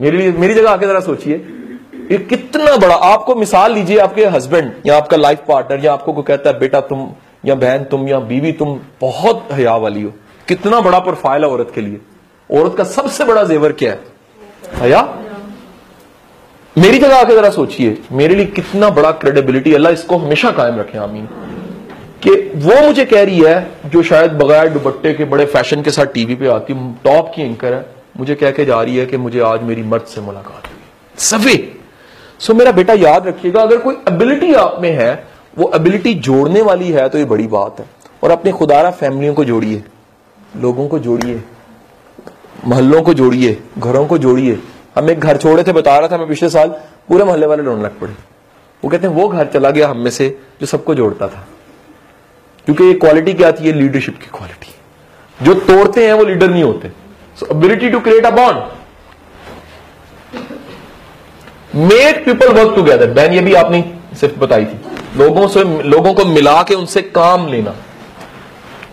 मेरे 0.00 0.32
मेरी 0.32 0.54
जगह 0.54 0.70
आके 0.70 0.86
जरा 0.86 1.00
सोचिए। 1.00 1.34
ये 2.12 2.18
कितना 2.18 2.76
बड़ा, 2.76 2.94
आपको 2.94 3.34
मिसाल 3.34 3.72
लीजिए 3.72 3.98
आपके 3.98 4.26
हस्बैंड 4.26 4.72
या 4.86 4.96
आपका 4.96 5.16
लाइफ 5.16 5.38
पार्टनर 5.48 5.84
या 5.84 5.92
आपको 5.92 6.12
कोई 6.12 6.24
कहता 6.24 6.50
है, 6.50 6.58
बेटा, 6.58 6.80
तुम, 6.80 7.12
या 7.44 7.54
बहन 7.54 7.84
तुम, 7.84 8.08
या 8.08 8.18
बीवी 8.18 8.52
तुम 8.52 8.80
बहुत 9.00 9.48
हया 9.52 9.76
वाली 9.76 10.02
हो। 10.02 10.12
कितना 10.48 10.80
बड़ा 10.80 10.98
प्रोफ़ाइल 10.98 11.44
है 11.44 11.50
औरत 11.50 11.72
के 11.74 11.80
लिए। 11.80 12.00
औरत 12.60 12.74
का 12.76 12.84
सबसे 12.84 13.24
बड़ा 13.24 13.44
जेवर 13.44 13.72
क्या 13.72 13.90
है? 13.90 14.00
हया 14.74 15.18
मेरी 16.76 16.98
जगह 16.98 17.16
आके 17.16 17.34
जरा 17.34 17.50
सोचिए, 17.50 17.96
मेरे 18.12 18.34
लिए 18.34 18.46
कितना 18.46 18.88
बड़ा 18.90 19.10
क्रेडिबिलिटी 19.12 19.72
अल्लाह 19.74 19.92
इसको 19.92 20.16
हमेशा 20.16 20.50
कायम 20.50 20.78
रखे, 20.78 20.98
आमीन। 20.98 21.26
कि 22.22 22.30
वो 22.56 22.80
मुझे 22.86 23.04
कह 23.04 23.22
रही 23.24 23.38
है, 23.38 23.70
जो 23.86 24.02
शायद 24.02 24.32
बगैर 24.32 24.68
दुबट्टे 24.68 25.12
के 25.14 25.24
बड़े 25.24 25.46
फ़ैशन 25.46 25.82
के 25.82 25.90
साथ 25.90 26.06
टीवी 26.06 26.34
पे 26.34 26.48
आती 26.48 26.74
टॉप 27.04 27.32
की 27.36 27.42
एंकर 27.42 27.72
है, 27.72 27.84
मुझे 28.16 28.34
कह 28.34 28.50
के 28.50 28.64
जा 28.64 28.80
रही 28.82 28.96
है 28.96 29.06
कि 29.06 29.16
मुझे 29.16 29.40
आज 29.40 29.62
मेरी 29.62 29.82
मर्द 29.82 30.02
से 30.04 30.20
मुलाकात 30.20 30.66
हुई। 30.66 31.18
सफे 31.18 31.56
सो 32.40 32.54
मेरा 32.54 32.72
बेटा 32.72 32.94
याद 32.94 33.26
रखिएगा, 33.26 33.62
अगर 33.62 33.78
कोई 33.78 33.94
एबिलिटी 34.08 34.52
आप 34.54 34.78
में 34.82 34.90
है, 34.90 35.12
वो 35.58 35.70
एबिलिटी 35.74 36.14
जोड़ने 36.14 36.62
वाली 36.62 36.90
है 36.90 37.08
तो 37.08 37.18
ये 37.18 37.24
बड़ी 37.26 37.46
बात 37.48 37.80
है। 37.80 37.86
और 38.22 38.30
अपने 38.30 38.52
खुदारा 38.52 38.90
फैमिलियों 38.90 39.34
को 39.34 39.44
जोड़िए, 39.44 39.82
लोगों 40.56 40.88
को 40.88 40.98
जोड़िए 40.98 41.42
मोहल्लों 42.66 43.02
को 43.02 43.14
जोड़िए, 43.14 43.56
घरों 43.78 44.06
को 44.06 44.18
जोड़िए। 44.18 44.58
हम 44.96 45.10
एक 45.10 45.20
घर 45.20 45.36
छोड़े 45.36 45.62
थे, 45.62 45.72
बता 45.72 45.98
रहा 45.98 46.08
था 46.08 46.18
मैं 46.18 46.28
पिछले 46.28 46.48
साल, 46.50 46.68
पूरे 47.08 47.24
मोहल्ले 47.24 47.46
वाले 47.46 47.62
रोने 47.62 47.82
लग 47.82 48.00
पड़े। 48.00 48.12
वो 48.84 48.90
कहते 48.90 49.06
हैं, 49.06 49.14
वो 49.14 49.28
घर 49.28 49.46
चला 49.46 49.70
गया 49.70 49.88
हम 49.88 49.98
में 49.98 50.10
से 50.10 50.38
जो 50.60 50.66
सबको 50.66 50.94
जोड़ता 50.94 51.28
था। 51.28 51.46
क्योंकि 52.64 52.84
ये 52.84 52.94
क्वालिटी 52.94 53.34
क्या 53.34 53.52
थी? 53.52 53.64
ये 53.64 53.72
लीडरशिप 53.72 54.18
की 54.20 54.26
क्वालिटी 54.26 54.74
जो 55.44 55.54
तोड़ते 55.54 56.06
हैं, 56.06 56.12
वो 56.12 56.24
लीडर 56.24 56.50
नहीं 56.50 56.62
होते। 56.62 56.88
So 57.40 57.46
ability 57.50 57.90
to 57.90 58.00
create 58.00 58.26
a 58.26 58.30
bond 58.30 58.58
make 61.74 62.24
people 62.24 62.48
work 62.48 62.72
together 62.76 63.10
ban 63.10 63.32
ये 63.32 63.40
भी 63.40 63.54
आपने 63.54 63.94
सिर्फ़ 64.20 64.38
बताई 64.38 64.64
थी। 64.64 64.80
लोगों 65.16 65.48
से, 65.48 65.64
लोगों 65.82 66.14
को 66.14 66.24
मिला 66.24 66.62
के 66.62 66.74
उनसे 66.74 67.02
काम 67.02 67.48
लेना। 67.48 67.74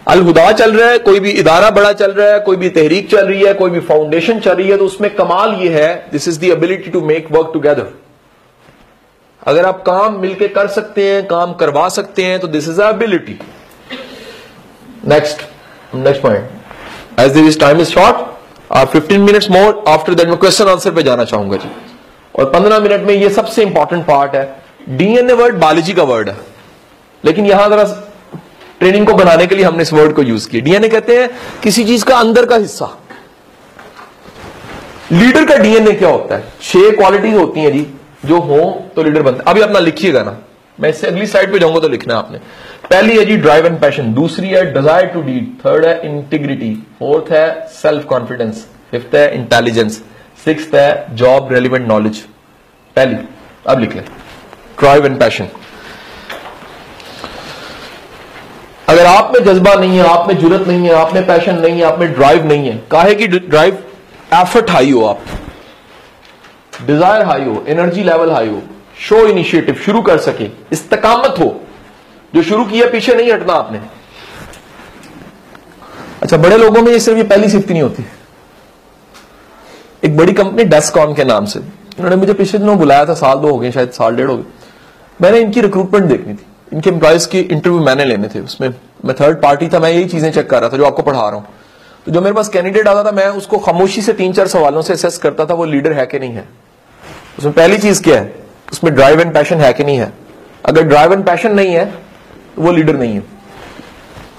अलहुदा 0.07 0.51
चल 0.51 0.71
रहा 0.73 0.89
है, 0.89 0.97
कोई 0.99 1.19
भी 1.19 1.31
इदारा 1.31 1.69
बड़ा 1.69 1.91
चल 1.93 2.11
रहा 2.11 2.27
है, 2.33 2.39
कोई 2.39 2.57
भी 2.57 2.69
तहरीक 2.69 3.09
चल 3.11 3.25
रही 3.27 3.41
है, 3.41 3.53
कोई 3.53 3.69
भी 3.69 3.79
फाउंडेशन 3.87 4.39
चल 4.39 4.51
रही 4.51 4.69
है 4.69 4.77
तो 4.77 4.85
उसमें 4.85 5.09
कमाल 5.15 5.53
ये 5.53 5.69
है 5.73 5.93
this 6.11 6.27
is 6.27 6.39
the 6.41 6.43
ability 6.45 6.89
to 6.89 7.01
make 7.01 7.27
work 7.31 7.49
together 7.53 7.87
अगर 9.41 9.65
आप 9.65 9.81
काम 9.83 10.19
मिलकर 10.19 10.47
कर 10.53 10.67
सकते 10.67 11.11
हैं, 11.11 11.25
काम 11.27 11.53
करवा 11.55 11.87
सकते 11.89 12.23
हैं 12.25 12.39
तो 12.39 12.47
this 12.47 12.69
is 12.69 12.81
ability 12.81 13.39
next 15.07 15.41
next 15.95 16.21
point 16.21 17.19
as 17.19 17.31
this 17.33 17.59
time 17.59 17.81
is 17.81 17.89
short 17.89 18.25
आप 18.71 18.91
15 18.91 19.19
मिनट्स 19.19 19.49
मोर 19.51 19.83
आफ्टर 19.87 20.13
दैट 20.13 20.27
मैं 20.27 20.37
क्वेश्चन 20.37 20.67
आंसर 20.67 20.91
पे 20.91 21.03
जाना 21.03 21.23
चाहूँगा 21.25 21.57
जी. 21.57 21.69
और 22.35 22.51
15 22.55 22.81
मिनट 22.81 23.07
में 23.07 23.13
ये 23.13 23.29
सबसे 23.29 23.63
इंपॉर्टेंट 23.63 24.05
पार्ट 24.05 24.35
है. 24.35 24.43
डीएनए 24.89 25.33
वर्ड 25.33 25.55
बायोलॉजी 25.59 25.93
का 25.93 26.03
वर्ड 26.05 26.29
है. 26.29 26.35
लेकिन 27.23 27.45
यहाँ 27.45 27.69
जरा 27.69 27.83
ट्रेनिंग 28.81 29.05
को 29.07 29.13
बनाने 29.15 29.45
के 29.47 29.55
लिए 29.55 29.65
हमने 29.65 29.81
इस 29.81 29.93
वर्ड 29.93 30.13
को 30.15 30.23
यूज़ 30.23 30.47
किया। 30.49 30.63
डीएनए 30.63 30.89
कहते 30.89 31.19
हैं 31.19 31.29
किसी 31.63 31.85
चीज़ 31.85 32.05
का 32.05 32.17
अंदर 32.17 32.45
का 32.45 32.55
हिस्सा। 32.57 32.97
लीडर 35.11 35.45
का 35.45 35.55
डीएनए 35.57 35.91
क्या 35.93 36.09
होता 36.09 36.35
है? 36.35 36.43
छह 36.61 36.89
क्वालिटीज 36.95 37.35
होती 37.35 37.59
हैं 37.59 37.71
जी। 37.73 37.85
जो 38.25 38.39
हो 38.39 38.59
तो 38.95 39.03
लीडर 39.03 39.21
बनता 39.21 39.49
अभी 39.51 39.61
अपना 39.61 39.79
लिखिएगा 39.79 40.23
ना। 40.23 40.37
मैं 40.77 40.89
इससे 40.89 41.07
अगली 41.07 41.27
साइड 41.27 41.51
पे 41.51 41.59
जाऊँगा 41.59 41.79
तो 41.79 41.87
लिखना 41.89 42.13
है 42.13 42.19
आपने। 42.19 42.37
पहली 42.89 43.17
है 43.17 43.25
जी 43.25 43.35
ड्राइव 43.37 43.65
एंड 43.65 43.79
पैशन 43.81 44.13
दूसरी 44.13 44.49
है 44.49 44.63
डिज़ायर 44.73 45.05
टू 45.05 45.21
डीड 45.21 45.47
थर्ड 45.59 45.85
है 45.85 45.99
इंटीग्रिटी 46.05 46.73
फोर्थ 46.99 47.31
है 47.31 47.67
सेल्फ 47.73 48.05
कॉन्फिडेंस 48.05 48.65
फिफ्थ 48.91 49.15
है 49.15 49.33
इंटेलिजेंस 49.35 50.01
सिक्स 50.45 50.73
है 50.73 51.15
जॉब 51.15 51.51
रेलिवेंट 51.53 51.87
नॉलेज 51.87 52.17
पहली। 52.95 53.17
अब 53.67 53.79
लिख 53.79 53.95
लें। 53.95 54.03
ड्राइव 54.79 55.05
एंड 55.05 55.19
पैशन 55.19 55.47
अगर 58.87 59.05
आप 59.05 59.31
में 59.33 59.43
जज्बा 59.45 59.73
नहीं 59.75 59.97
है, 59.97 60.03
आप 60.07 60.27
में 60.27 60.37
ज़रूरत 60.37 60.67
नहीं 60.67 60.87
है, 60.87 60.93
आप 60.93 61.13
में 61.13 61.25
पैशन 61.27 61.55
नहीं 61.55 61.77
है, 61.77 61.83
आप 61.83 61.99
में 61.99 62.13
ड्राइव 62.13 62.45
नहीं 62.45 62.69
है, 62.69 62.77
काहे 62.91 63.15
की 63.15 63.27
ड्राइव 63.27 63.83
एफर्ट 64.33 64.69
हाई 64.71 64.91
हो 64.91 65.03
आप? 65.05 65.19
डिज़ायर 66.87 67.25
हाई 67.25 67.43
हो 67.45 67.63
एनर्जी 67.67 68.03
लेवल 68.03 68.31
हाई 68.31 68.49
हो 68.49 68.61
शो 68.99 69.25
इनिशिएटिव 69.27 69.75
शुरू 69.85 70.01
कर 70.01 70.17
सके, 70.17 70.49
इस्तकामत 70.71 71.39
हो, 71.39 71.55
जो 72.33 72.43
शुरू 72.43 72.65
किया 72.65 72.89
पीछे 72.89 73.15
नहीं 73.15 73.31
हटना 73.31 73.53
आपने। 73.53 73.81
अच्छा 76.21 76.37
बड़े 76.37 76.57
लोगों 76.57 76.81
में 76.81 76.91
ये 76.91 76.99
सिर्फ़ 76.99 77.17
ये 77.17 77.23
पहली 77.25 77.49
सिफ्ट 77.49 77.69
नहीं 77.71 77.81
होती। 77.81 78.05
एक 80.03 80.17
बड़ी 80.17 80.33
कंपनी 80.33 80.63
डेस्कॉन 80.65 81.13
के 81.15 81.23
नाम 81.23 81.45
से, 81.45 81.59
उन्होंने 81.59 82.15
मुझे 82.15 82.33
पिछले 82.33 82.59
दिनों 82.59 82.77
बुलाया 82.77 83.05
था, 83.05 83.13
साल 83.13 83.37
दो 83.37 83.51
हो 83.51 83.57
गए, 83.57 83.71
शायद 83.71 83.91
साल 83.91 84.15
डेढ़ 84.15 84.29
हो 84.29 84.37
गए। 84.37 84.43
मैंने 85.19 85.39
इनकी 85.39 85.61
रिक्रूटमेंट 85.61 86.05
देखनी 86.05 86.33
थी। 86.33 86.45
इनके 86.73 86.89
एम्प्लॉयज़ 86.89 87.27
की 87.29 87.39
इंटरव्यू 87.39 87.79
मैंने 87.79 88.05
लेने 88.05 88.27
थे 88.27 88.39
उसमें 88.39 88.69
मैं 89.05 89.15
थर्ड 89.15 89.41
पार्टी 89.41 89.67
था 89.69 89.79
मैं 89.79 89.89
यही 89.89 90.05
चीज़ें 90.05 90.31
चेक 90.31 90.49
कर 90.49 90.61
रहा 90.61 90.69
था 90.69 90.77
जो 90.77 90.85
आपको 90.85 91.03
पढ़ा 91.03 91.19
रहा 91.19 91.39
हूँ। 91.39 91.47
तो 92.05 92.11
जो 92.11 92.21
मेरे 92.21 92.35
पास 92.35 92.49
कैंडिडेट 92.49 92.87
आता 92.87 93.03
था 93.03 93.11
मैं 93.11 93.27
उसको 93.37 93.57
खामोशी 93.59 94.01
से 94.01 94.13
तीन 94.13 94.33
चार 94.33 94.47
सवालों 94.47 94.81
से 94.81 94.93
असेस 94.93 95.17
करता 95.17 95.45
था 95.45 95.53
वो 95.53 95.65
लीडर 95.65 95.93
है 95.93 96.05
कि 96.05 96.19
नहीं 96.19 96.33
है। 96.33 96.47
उसमें 97.39 97.53
पहली 97.53 97.77
चीज़ 97.77 98.01
क्या 98.03 98.19
है? 98.19 98.33
उसमें 98.71 98.93
ड्राइव 98.93 99.19
एंड 99.21 99.33
पैशन 99.33 99.61
है 99.61 99.71
कि 99.73 99.83
नहीं 99.83 99.97
है। 99.97 100.11
अगर 100.65 100.83
ड्राइव 100.83 101.13
एंड 101.13 101.25
पैशन 101.25 101.55
नहीं 101.55 101.73
है 101.73 101.85
तो 101.85 102.61
वो 102.61 102.71
लीडर 102.71 102.95
नहीं 102.95 103.15
है। 103.15 103.23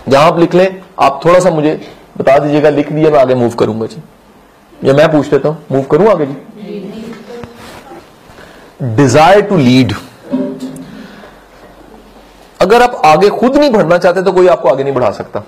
जहाँ 0.08 0.26
आप 0.26 0.38
लिख 0.38 0.54
लें 0.54 0.82
आप 1.00 1.20
थोड़ा 1.24 1.38
सा 1.40 1.50
मुझे 1.50 1.80
बता 2.18 2.38
दीजिएगा 2.38 2.70
लिख 2.70 2.92
दिया 2.92 3.10
मैं 3.10 3.18
आगे 3.18 3.34
मूव 3.34 3.54
करूँगा 3.54 3.86
जी। 3.86 4.02
या 4.72 4.94
मैं 4.94 5.10
पूछ 5.12 5.32
लेता 5.32 5.48
हूँ 5.48 5.64
मूव 5.72 5.82
करूँ 5.86 6.10
आगे 6.10 6.26
जी? 6.26 6.36
डिज़ायर 8.96 9.40
टू 9.40 9.56
लीड 9.56 9.92
अगर 12.68 12.82
आप 12.82 13.00
आगे 13.06 13.28
खुद 13.30 13.56
नहीं 13.56 13.70
बढ़ना 13.70 13.98
चाहते 13.98 14.22
तो 14.22 14.32
कोई 14.32 14.46
आपको 14.48 14.68
आगे 14.68 14.84
नहीं 14.84 14.94
बढ़ा 14.94 15.10
सकता। 15.12 15.42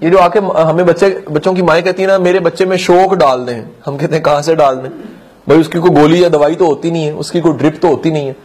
ये 0.00 0.10
जो 0.10 0.18
आके 0.18 0.38
हमें 0.38 0.84
बच्चे, 0.86 1.08
बच्चों 1.30 1.52
की 1.54 1.62
माए 1.62 1.82
कहती 1.82 2.02
है 2.02 2.08
ना, 2.08 2.18
मेरे 2.18 2.40
बच्चे 2.40 2.64
में 2.66 2.76
शौक 2.78 3.14
डाल 3.14 3.44
दें। 3.44 3.62
हम 3.86 3.96
कहते 3.96 4.14
हैं, 4.14 4.22
कहाँ 4.22 4.42
से 4.42 4.54
डाल 4.54 4.76
दें? 4.76 4.90
भाई, 5.48 5.58
उसकी 5.58 5.78
कोई 5.78 5.90
गोली 5.92 6.22
या 6.24 6.28
दवाई 6.28 6.54
तो 6.54 6.66
होती 6.66 6.90
नहीं 6.90 7.04
है, 7.04 7.12
उसकी 7.14 7.40
कोई 7.40 7.52
ड्रिप 7.52 7.78
तो 7.82 7.88
होती 7.88 8.10
नहीं 8.10 8.26
है। 8.26 8.36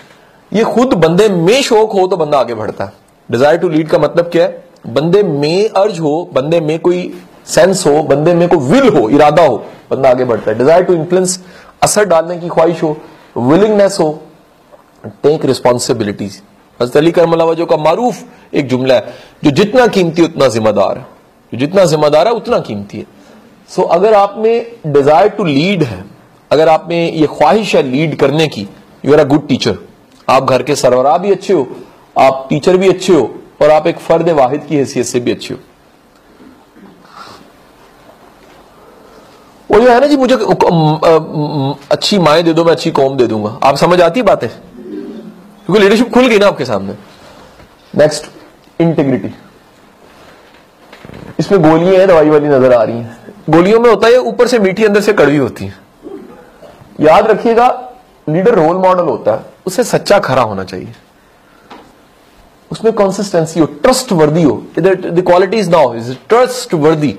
ये 0.52 0.64
खुद 0.66 0.94
बंदे 0.96 1.28
में 1.30 1.62
शौक 1.62 1.92
हो 1.92 2.06
तो 2.08 2.18
बंदा 2.18 2.40
आगे 2.40 2.54
बढ़ता 2.54 2.84
है। 2.84 2.94
डिज़ायर 3.30 3.58
टू 3.58 3.70
लीड 3.70 3.90
का 3.90 3.98
मतलब 3.98 4.30
क्या 4.30 4.44
है? 4.44 4.64
बंदे 4.88 5.24
में 5.24 5.70
अर्ज़ 5.70 6.00
हो, 6.00 6.30
बंदे 6.34 6.60
में 6.60 6.78
कोई 6.80 7.02
सेंस 7.46 7.86
हो, 7.88 8.02
बंदे 8.04 8.34
में 8.34 8.48
कोई 8.50 8.60
विल 8.70 8.88
हो, 8.90 9.08
इरादा 9.10 9.44
हो, 9.44 9.64
बंदा 9.92 10.10
आगे 10.10 10.26
बढ़ता 10.26 10.52
है। 10.52 10.58
डिज़ायर 10.58 10.84
टू 10.84 10.94
इन्फ्लुएंस 10.94 11.40
असर 11.84 12.06
डालने 12.06 12.38
की 12.38 12.50
ख्वाहिश 12.50 12.84
हो 12.84 12.96
विलिंगनेस 13.38 13.98
हो 14.00 14.10
टेक 15.24 15.46
रिस्पॉन्सिबिलिटीज 15.46 16.42
हज़रत 16.82 16.98
अली 16.98 17.12
करमलावजो 17.12 17.66
का 17.66 17.78
मारूफ 17.78 18.54
एक 18.54 18.68
जुमला 18.68 18.96
है, 18.96 19.14
जो 19.44 19.52
जितना 19.52 19.88
कीमती 19.88 20.22
उतना 20.22 20.48
जिम्मेदार 20.50 20.98
है। 20.98 21.06
जो 21.54 21.58
जितना 21.58 21.86
जिम्मेदार 21.86 22.28
है, 22.28 22.34
उतना 22.34 22.60
कीमती 22.62 22.98
है। 22.98 23.06
सो 23.70 23.82
अगर 23.92 24.14
आप 24.14 24.36
में 24.38 24.66
डिज़ायर 24.88 25.28
टू 25.30 25.44
लीड 25.44 25.84
है, 25.84 26.04
अगर 26.52 26.70
आप 26.70 26.88
में 26.90 27.12
ये 27.14 27.28
ख्वाहिश 27.30 27.76
है 27.76 27.84
लीड 27.84 28.16
करने 28.16 28.48
की 28.48 28.68
you 29.06 29.14
are 29.14 29.20
a 29.20 29.24
good 29.26 29.48
teacher 29.48 29.78
आप 30.28 30.44
घर 30.44 30.64
के 30.64 30.76
सरवरा 30.76 31.18
भी 31.18 31.32
अच्छे 31.32 31.54
हो, 31.54 31.68
आप 32.16 32.46
टीचर 32.50 32.78
भी 32.78 32.90
अच्छे 32.90 33.14
हो, 33.14 33.30
और 33.62 33.70
आप 33.70 33.88
एक 33.88 34.00
फर्द 34.00 34.30
वाहिद 34.32 34.64
की 34.66 34.76
हैसियत 34.76 35.06
से 35.06 35.20
भी 35.20 35.32
अच्छे 35.32 35.54
हो। 35.54 35.60
वो 39.70 39.80
जो 39.80 39.90
है 39.90 40.00
ना 40.00 40.08
जी, 40.08 40.18
मुझे 40.18 40.36
अच्छी 41.92 42.18
माए 42.20 42.42
दे 42.44 42.54
दो, 42.54 42.64
मैं 42.66 42.72
अच्छी 42.72 42.92
कौम 42.92 43.16
दे 43.18 43.28
दूँगा। 43.28 43.58
आप 43.64 43.76
समझ 43.78 44.02
आती 44.02 44.22
बातें? 44.22 44.48
क्योंकि 45.72 45.84
लीडरशिप 45.84 46.12
खुल 46.14 46.26
गई 46.28 46.38
ना 46.40 46.48
आपके 46.48 46.66
सामने। 46.66 46.94
नेक्स्ट 47.94 48.26
इंटीग्रिटी 48.80 49.34
इसमें 51.40 51.62
गोलियाँ 51.62 51.96
हैं, 51.96 52.08
दवाई 52.08 52.30
वाली 52.30 52.48
नज़र 52.48 52.74
आ 52.74 52.82
रही 52.84 52.98
हैं। 52.98 53.34
गोलियों 53.50 53.80
में 53.80 53.90
होता 53.90 54.08
है, 54.08 54.18
ऊपर 54.18 54.48
से 54.48 54.60
मीठी, 54.60 54.86
अंदर 54.86 55.02
से 55.02 55.14
कड़वी 55.14 55.38
होती 55.38 55.66
है। 55.66 55.74
याद 57.02 57.28
रखिएगा 57.28 57.68
लीडर 58.30 58.56
रोल 58.56 58.78
मॉडल 58.78 59.04
होता 59.04 59.32
है, 59.32 59.46
उसे 59.66 59.84
सच्चा 59.84 60.20
खरा 60.20 60.42
होना 60.42 60.64
चाहिए। 60.64 60.94
उसमें 62.72 62.92
कंसिस्टेंसी 62.94 63.60
हो 63.60 63.66
ट्रस्ट 63.66 64.12
वर्दी 64.14 64.44
हो। 64.44 64.62
The 64.80 65.24
quality 65.28 65.58
is 65.58 65.70
now 65.70 65.94
is 65.96 66.14
trustworthy 66.76 67.18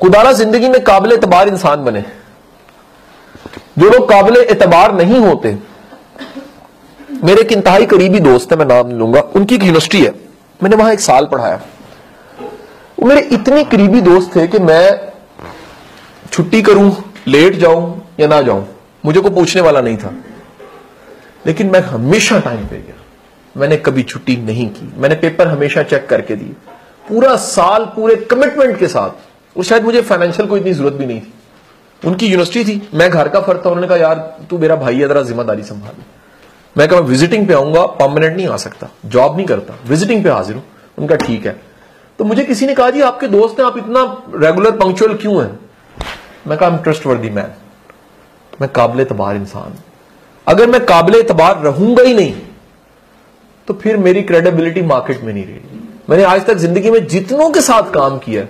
खुदारा 0.00 0.32
ज़िंदगी 0.34 0.68
में 0.68 0.82
काबिल 0.84 1.12
एतबार 1.12 1.48
इंसान 1.48 1.84
बने। 1.84 2.04
जो 3.78 3.90
लोग 3.90 4.08
काबिल 4.08 4.36
एतबार 4.36 4.94
नहीं 4.94 5.20
होते 5.20 5.56
मेरे 7.24 7.40
एक 7.40 7.52
इंतहाई 7.52 7.86
करीबी 7.86 8.20
दोस्त 8.20 8.52
है, 8.52 8.58
मैं 8.58 8.66
नाम 8.66 8.90
लूँगा, 8.90 9.20
उनकी 9.20 9.54
एक 9.54 9.62
यूनिवर्सिटी 9.62 10.04
है। 10.04 10.14
मैंने 10.62 10.76
वहाँ 10.76 10.92
एक 10.92 11.00
साल 11.00 11.26
पढ़ाया। 11.26 11.60
वो 13.00 13.06
मेरे 13.06 13.20
इतने 13.20 13.64
करीबी 13.64 14.00
दोस्त 14.00 14.36
थे 14.36 14.46
कि 14.46 14.58
मैं 14.58 15.12
छुट्टी 16.32 16.62
करूँ, 16.62 17.12
लेट 17.26 17.54
जाऊँ 17.54 18.12
या 18.20 18.26
ना 18.26 18.42
जाऊँ, 18.42 18.68
मुझे 19.06 19.20
को 19.20 19.30
पूछने 19.30 19.62
वाला 19.62 19.80
नहीं 19.80 19.96
था। 19.96 20.14
लेकिन 21.46 21.66
मैं 21.66 21.80
हमेशा 21.80 22.40
टाइम 22.40 22.66
पे 22.66 22.76
गया। 22.76 22.94
मैंने 23.56 23.76
कभी 23.76 24.02
छुट्टी 24.02 24.36
नहीं 24.36 24.68
की। 24.68 24.92
मैंने 24.96 25.14
पेपर 25.14 25.48
हमेशा 25.48 25.82
चेक 25.82 26.06
करके 26.06 26.36
दिए। 26.36 26.54
पूरा 27.08 27.36
साल, 27.36 27.84
पूरे 27.84 28.16
कमिटमेंट 28.16 28.78
के 28.78 28.86
साथ 28.88 29.58
और 29.58 29.64
शायद 29.64 29.84
मुझे 29.84 30.02
फाइनेंशियल 30.02 30.48
कोई 30.48 30.60
इतनी 30.60 30.72
ज़रूरत 30.72 30.92
भी 30.92 31.06
नहीं 31.06 31.20
थी। 31.20 31.34
उनकी 32.06 32.26
यूनिवर्सिटी 32.26 32.72
थी, 32.72 32.88
मैं 32.94 33.10
घर 33.10 33.28
का 33.28 33.40
फ़र्क 33.40 33.62
था, 33.66 33.70
उन्होंने 33.70 33.88
कहा, 33.88 33.96
यार, 33.96 34.38
तू 34.50 34.58
मेरा 34.58 34.76
भाई 34.76 35.00
है, 35.00 35.08
जरा 35.08 35.22
ज़िम्मेदारी 35.22 35.62
संभाल। 35.62 36.02
मैं 36.76 36.88
कहा 36.88 37.00
विजिटिंग 37.02 37.46
पे 37.48 37.54
आऊँगा 37.54 37.84
परमानेंट 37.96 38.36
नहीं 38.36 38.46
आ 38.48 38.56
सकता 38.58 38.88
जॉब 39.06 39.36
नहीं 39.36 39.46
करता 39.46 39.78
विजिटिंग 39.86 40.22
पे 40.24 40.30
हाजिर 40.30 40.56
हूँ, 40.56 40.64
उनका 40.98 41.16
ठीक 41.16 41.46
है। 41.46 41.56
तो 42.18 42.24
मुझे 42.24 42.44
किसी 42.44 42.66
ने 42.66 42.74
कहा, 42.74 42.90
जी, 42.90 43.00
आपके 43.02 43.26
दोस्त 43.28 43.60
हैं, 43.60 43.66
आप 43.66 43.78
इतना 43.78 44.02
रेगुलर 44.36 44.70
पंक्चुअल 44.78 45.14
क्यों 45.16 45.42
हैं? 45.42 45.58
मैं 46.46 46.58
कहा 46.58 46.76
ट्रस्ट 46.78 47.06
वर्दी 47.06 47.30
मैन 47.30 47.52
मैं 48.52 48.68
काबिल 48.70 49.04
तबार 49.04 49.36
इंसान 49.36 49.78
अगर 50.46 50.70
मैं 50.70 50.84
काबिल 50.86 51.14
एतबार 51.14 51.62
रहूँगा 51.62 52.02
ही 52.02 52.14
नहीं 52.14 52.32
तो 53.68 53.74
फिर 53.74 53.96
मेरी 53.98 54.22
क्रेडिबिलिटी 54.22 54.82
मार्केट 54.82 55.22
में 55.22 55.32
नहीं 55.32 55.44
रहेगी 55.44 55.80
मैंने 56.10 56.22
आज 56.24 56.44
तक 56.46 56.56
ज़िंदगी 56.56 56.90
में 56.90 57.06
जितनों 57.06 57.50
के 57.50 57.60
साथ 57.60 57.90
काम 57.92 58.18
किया 58.18 58.46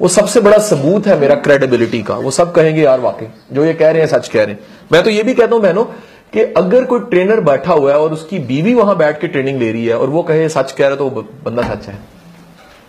वो 0.00 0.08
सबसे 0.08 0.40
बड़ा 0.40 0.58
सबूत 0.60 1.06
है 1.06 1.18
मेरा 1.18 1.34
क्रेडिबिलिटी 1.36 2.02
का। 2.02 2.14
वो 2.16 2.30
सब 2.30 2.52
कहेंगे, 2.54 2.82
यार, 2.82 3.00
वाकई, 3.00 3.26
जो 3.52 3.64
ये 3.64 3.74
कह 3.74 3.90
रहे 3.90 4.00
हैं, 4.02 4.08
सच 4.08 4.28
कह 4.28 4.44
रहे 4.44 4.54
हैं। 4.54 4.60
मैं 4.92 5.02
तो 5.02 5.10
ये 5.10 5.22
भी 5.22 5.34
कहता 5.34 5.54
हूँ, 5.54 5.62
बहनों 5.62 5.84
कि 6.32 6.40
अगर 6.40 6.84
कोई 6.84 7.00
ट्रेनर 7.00 7.40
बैठा 7.40 7.72
हुआ 7.72 7.92
है 7.92 7.98
और 7.98 8.12
उसकी 8.12 8.38
बीवी 8.38 8.74
वहाँ 8.74 8.96
बैठ 8.96 9.20
के 9.20 9.26
ट्रेनिंग 9.26 9.58
ले 9.58 9.72
रही 9.72 9.86
है 9.86 9.98
और 9.98 10.08
वो 10.08 10.22
कहे, 10.22 10.48
सच 10.48 10.72
कह 10.72 10.86
रहा 10.86 10.96
तो 10.96 11.10
बंदा 11.44 11.62
सच 11.62 11.86
है। 11.86 11.98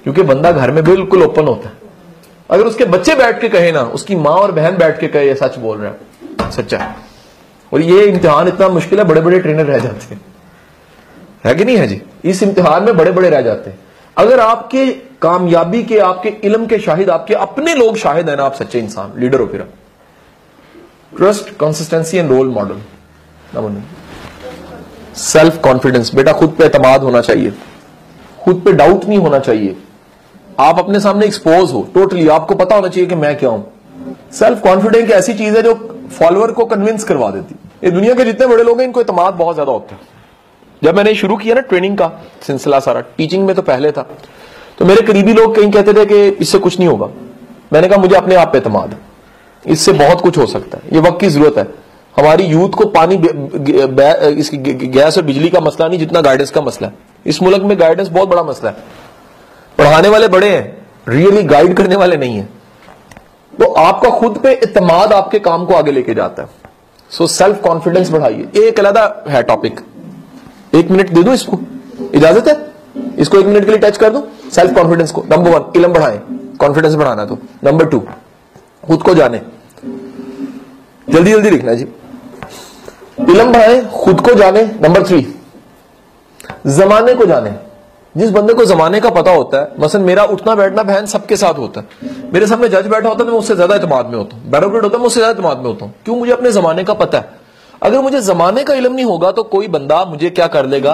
क्योंकि 0.03 0.22
बंदा 0.22 0.51
घर 0.51 0.72
में 0.72 0.84
बिल्कुल 0.84 1.24
ओपन 1.24 1.46
होता 1.46 1.70
है। 1.70 1.75
अगर 2.50 2.63
उसके 2.63 2.86
बच्चे 2.86 3.15
बैठ 3.15 3.41
के 3.41 3.50
कहे 3.50 3.72
ना, 3.72 3.82
उसकी 3.82 4.15
माँ 4.15 4.34
और 4.34 4.51
बहन 4.51 4.77
बैठ 4.77 5.00
के 5.00 5.08
कहे 5.08 5.36
सच 5.36 5.58
बोल 5.58 5.77
रहे 5.77 5.91
हैं 5.91 6.51
सच्चा 6.51 6.77
है। 6.77 6.96
और 7.74 7.82
ये 7.82 8.06
इम्तिहान 8.06 8.48
इतना 8.48 8.70
मुश्किल 8.70 9.00
है 9.00 9.06
बड़े 9.06 9.22
बड़े 9.22 9.39
ट्रेनर 9.39 9.65
रह 9.65 9.79
जाते 9.79 10.15
हैं। 10.15 10.25
है 11.46 11.56
कि 11.56 11.65
नहीं, 11.65 11.77
है 11.77 11.88
जी? 11.88 12.01
इस 12.25 12.44
इम्तिहान 12.44 12.84
में 12.84 12.98
बड़े 12.98 13.12
बड़े 13.12 13.29
रह 13.29 13.41
जाते 13.41 13.70
हैं। 13.70 13.79
अगर 14.17 14.39
आपके 14.39 14.91
कामयाबी 15.22 15.84
के, 15.84 16.00
आपके 16.00 16.29
इलम 16.29 16.65
के 16.65 16.79
शाहिद, 16.79 17.10
आपके 17.10 17.34
अपने 17.34 17.75
लोग 17.75 17.98
शाहिद 17.98 18.29
है 18.29 18.36
ना, 18.36 18.44
आप 18.44 18.53
सच्चे 18.53 18.79
इंसान, 18.79 19.13
लीडर 19.17 19.39
हो 19.39 19.48
फिर 19.48 19.62
trust 21.17 21.50
consistency 21.50 22.17
and 22.17 22.32
role 22.32 22.48
model 22.48 22.75
self 25.17 25.61
confidence 25.61 26.13
बेटा, 26.15 26.31
खुद 26.31 26.55
पे 26.57 26.65
एतमाद 26.65 27.03
होना 27.03 27.21
चाहिए। 27.21 27.53
खुद 28.39 28.61
पे 28.65 28.71
डाउट 28.73 29.05
नहीं 29.05 29.17
होना 29.17 29.39
चाहिए। 29.39 29.75
आप 30.59 30.79
अपने 30.79 30.99
सामने 30.99 31.25
एक्सपोज 31.25 31.71
हो। 31.71 31.81
टोटली 31.93 32.27
आपको 32.29 32.55
पता 32.55 32.75
होना 32.75 32.87
चाहिए 32.87 33.09
कि 33.09 33.15
मैं 33.15 33.35
क्या 33.37 33.49
हूँ। 33.49 33.65
सेल्फ 34.33 34.61
कॉन्फिडेंस 34.61 35.09
ऐसी 35.11 35.33
चीज़ 35.33 35.55
है 35.55 35.61
जो 35.61 35.73
फॉलोअर 36.09 36.51
को 36.51 36.65
कन्विंस 36.65 37.03
करवा 37.03 37.29
देती। 37.29 37.55
ये 37.83 37.91
दुनिया 37.91 38.13
के 38.13 38.25
जितने 38.25 38.47
बड़े 38.47 38.63
लोग 38.63 38.79
हैं, 38.79 38.87
इनको 38.87 39.01
इतमाद 39.01 39.33
बहुत 39.33 39.55
ज़्यादा 39.55 39.71
होता 39.71 39.95
है। 39.95 40.15
जब 40.81 40.95
मैंने 40.95 41.13
शुरू 41.15 41.37
किया 41.37 41.55
ना 41.55 41.61
ट्रेनिंग 41.61 41.97
का 41.97 42.11
सिलसिला 42.47 42.79
सारा 42.79 43.01
टीचिंग 43.17 43.45
में 43.45 43.55
तो 43.55 43.61
पहले 43.61 43.91
था। 43.91 44.07
तो 44.79 44.85
मेरे 44.85 45.01
करीबी 45.01 45.33
लोग 45.33 45.55
कहीं 45.55 45.71
कहते 45.71 45.93
थे 45.93 46.05
कि 46.05 46.27
इससे 46.41 46.59
कुछ 46.59 46.79
नहीं 46.79 46.89
होगा। 46.89 47.09
मैंने 47.73 47.87
कहा, 47.87 47.97
मुझे 47.97 48.15
अपने 48.15 48.35
आप 48.35 48.51
पे 48.51 48.57
एतमाद 48.57 48.95
इससे 49.65 49.91
बहुत 49.93 50.21
कुछ 50.21 50.37
हो 50.37 50.45
सकता 50.45 50.77
है। 50.77 50.93
ये 50.93 50.99
वक्त 50.99 51.19
की 51.19 51.27
ज़रूरत 51.27 51.57
है। 51.57 51.67
हमारी 52.17 52.43
यूथ 52.43 52.69
को 52.69 52.86
पानी 52.91 53.15
इसकी 54.39 54.57
गैस 54.88 55.17
और 55.17 55.24
बिजली 55.24 55.50
का 55.50 55.59
मसला 55.59 55.88
नहीं 55.88 56.00
जितना 56.00 56.21
गाइडेंस 56.21 56.51
का 56.51 56.62
मसला 56.62 56.88
है। 56.88 56.93
इस 57.25 57.41
मुल्क 57.41 57.63
में 57.63 57.79
गाइडेंस 57.79 58.07
बहुत 58.09 58.29
बड़ा 58.29 58.43
मसला 58.43 58.69
है। 58.69 58.75
पढ़ाने 59.77 60.09
वाले 60.09 60.27
बड़े 60.27 60.50
हैं 60.50 60.88
रियली 61.09 61.43
गाइड 61.45 61.74
करने 61.77 61.95
वाले 61.95 62.17
नहीं 62.17 62.38
है। 62.38 62.47
तो 63.53 63.71
आपका 63.74 64.09
खुद 64.09 64.38
पे 64.38 64.53
इतमाद 64.53 65.13
आपके 65.13 65.39
काम 65.39 65.65
को 65.65 65.74
आगे 65.74 65.91
लेके 65.91 66.13
जाता 66.13 66.43
है। 66.43 66.50
सो 67.12 67.27
सेल्फ 67.27 67.62
कॉन्फिडेंस 67.62 68.09
बढ़ाइए 68.12 68.47
एक 68.59 68.79
अलहदा 68.79 69.24
है 69.27 69.43
टॉपिक 69.43 69.79
एक 70.75 70.89
मिनट 70.91 71.09
दे 71.09 71.24
दो 71.24 71.33
इसको? 71.33 71.59
इजाज़त 72.13 72.47
है? 72.47 72.55
इसको 73.19 73.39
एक 73.39 73.45
मिनट 73.45 73.65
के 73.65 73.71
लिए 73.71 73.79
टच 73.79 73.97
कर 73.97 74.09
दो? 74.09 74.27
सेल्फ 74.51 74.74
कॉन्फिडेंस 74.75 75.12
को। 75.12 75.24
नंबर 75.31 75.50
वन 75.50 75.71
इलम 75.75 75.93
बढ़ाएँ। 75.93 76.19
कॉन्फिडेंस 76.59 76.95
बढ़ाना 76.95 77.25
तो। 77.25 77.38
नंबर 77.63 77.86
टू 77.86 78.00
खुद 78.83 79.01
को 79.01 79.13
जाने। 79.13 79.41
जल्दी 81.07 81.31
जल्दी 81.31 81.50
लिखना 81.50 81.74
जी। 81.74 81.88
इलम 83.17 83.51
बढ़ाए 83.51 83.81
खुद 83.93 84.21
को 84.21 84.33
जाने 84.33 84.63
नंबर 84.81 85.07
थ्री 85.07 85.25
जमाने 86.67 87.13
को 87.13 87.25
जाने। 87.25 87.51
जिस 88.15 88.29
बंदे 88.31 88.53
को 88.53 88.65
जमाने 88.65 89.00
का 89.00 89.09
पता 89.12 89.31
होता 89.31 89.59
है, 89.59 89.71
मसलन 89.79 90.01
मेरा 90.01 90.24
उठना 90.25 90.53
बैठना 90.55 90.83
बहन 90.83 91.05
सबके 91.05 91.36
साथ 91.36 91.53
होता 91.55 91.81
है। 91.81 92.12
मेरे 92.33 92.47
सामने 92.47 92.69
जज 92.69 92.88
बैठा 92.88 93.09
होता 93.09 93.24
है 93.24 93.25
तो 93.25 93.31
मैं 93.31 93.39
उससे 93.39 93.55
ज़्यादा 93.55 93.75
इतमाद 93.75 94.05
में 94.05 94.17
होता 94.17 94.38
हूँ। 94.38 94.50
बैरोक्रेट 94.51 94.83
होता 94.83 94.95
है, 94.95 95.00
मैं 95.00 95.07
उससे 95.07 95.19
ज़्यादा 95.19 95.39
इतमाद 95.39 95.57
में 95.57 95.65
होता 95.65 95.86
हूँ। 95.86 95.93
क्यों? 96.05 96.15
मुझे 96.15 96.31
अपने 96.31 96.51
जमाने 96.51 96.83
का 96.83 96.93
पता 96.93 97.17
है। 97.17 97.29
अगर 97.81 98.00
मुझे 98.01 98.21
जमाने 98.21 98.63
का 98.63 98.74
इलम 98.74 98.93
नहीं 98.93 99.05
होगा 99.05 99.31
तो 99.31 99.43
कोई 99.45 99.67
बंदा 99.67 100.03
मुझे 100.05 100.29
क्या 100.29 100.47
कर 100.47 100.65
लेगा? 100.65 100.93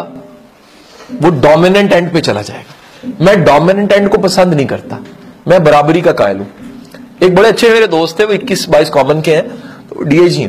वो 1.14 1.30
डोमिनेंट 1.42 1.94
एंड 1.94 2.12
पे 2.14 2.22
चला 2.22 2.42
जाएगा। 2.42 3.24
मैं 3.26 3.44
डोमिनेंट 3.44 3.92
एंड 3.92 4.10
को 4.10 4.18
पसंद 4.18 4.54
नहीं 4.54 4.66
करता। 4.66 5.00
मैं 5.48 5.64
बराबरी 5.64 6.02
का 6.02 6.12
कायल 6.14 6.38
हूँ। 6.38 6.48
एक 7.24 7.36
बड़े 7.36 7.50
अच्छे 7.50 7.70
मेरे 7.70 7.88
दोस्त 7.88 8.20
थे, 8.20 8.26
वो 8.26 8.34
इक्कीस 8.34 8.68
बाईस 8.70 8.90
कॉमन 8.90 9.22
के 9.22 9.36
हैं। 9.36 9.48
तो 9.90 10.04
डीएजी 10.04 10.48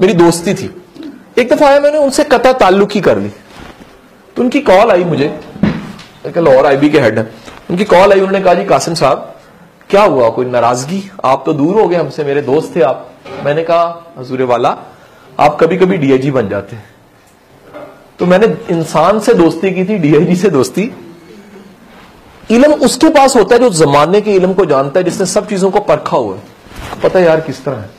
मेरी 0.00 0.14
दोस्ती 0.14 0.54
थी। 0.54 0.70
एक 1.36 1.48
दफ़ा 1.48 1.68
आया 1.68 1.80
मैंने 1.80 1.98
उनसे 1.98 2.24
कता 2.24 2.52
ताल्लुक 2.52 2.92
ही 2.92 3.00
कर 3.00 3.18
ली। 3.18 3.28
तो 4.36 4.42
उनकी 4.42 4.60
कॉल 4.60 4.90
आई 4.90 5.04
मुझे। 5.04 5.28
लाहौर 6.26 6.66
आईबी 6.66 6.88
के 6.88 7.00
हेड 7.00 7.18
है। 7.18 7.30
उनकी 7.70 7.84
कॉल 7.84 8.12
आई, 8.12 8.20
उन्होंने 8.20 8.40
कहा, 8.40 8.54
जी, 8.54 8.64
कासिम 8.64 8.94
साहब, 8.94 9.34
क्या 9.90 10.02
हुआ? 10.02 10.28
कोई 10.30 10.46
नाराज़गी? 10.46 11.02
आप 11.24 11.42
तो 11.46 11.52
दूर 11.52 11.80
हो 11.80 11.88
गए 11.88 11.96
हमसे, 11.96 12.24
मेरे 12.24 12.42
दोस्त 12.42 12.74
थे 12.76 12.80
आप। 12.80 13.10
मैंने 13.44 13.62
कहा, 13.62 14.14
हजूर 14.18 14.42
वाला, 14.42 14.76
आप 15.40 15.56
कभी 15.60 15.76
कभी 15.76 15.96
डीआईजी 15.96 16.30
बन 16.30 16.48
जाते 16.48 16.76
तो 18.18 18.26
मैंने 18.26 18.46
इंसान 18.70 19.18
से 19.20 19.34
दोस्ती 19.34 19.70
की 19.70 19.84
थी, 19.84 19.98
डीआईजी 19.98 20.36
से 20.36 20.50
दोस्ती। 20.50 20.90
इलम 22.50 22.72
उसके 22.72 23.08
पास 23.08 23.36
होता 23.36 23.54
है 23.54 23.60
जो 23.60 23.70
जमाने 23.70 24.20
के 24.20 24.32
इलम 24.32 24.52
को 24.52 24.64
जानता 24.64 25.00
है, 25.00 25.04
जिसने 25.04 25.26
सब 25.26 25.48
चीज़ों 25.48 25.70
को 25.70 25.80
परखा 25.80 26.16
हुआ 26.16 26.36
है। 26.36 27.00
पता 27.02 27.20
यार 27.20 27.40
किस 27.40 27.64
तरह 27.64 27.76
है? 27.76 27.90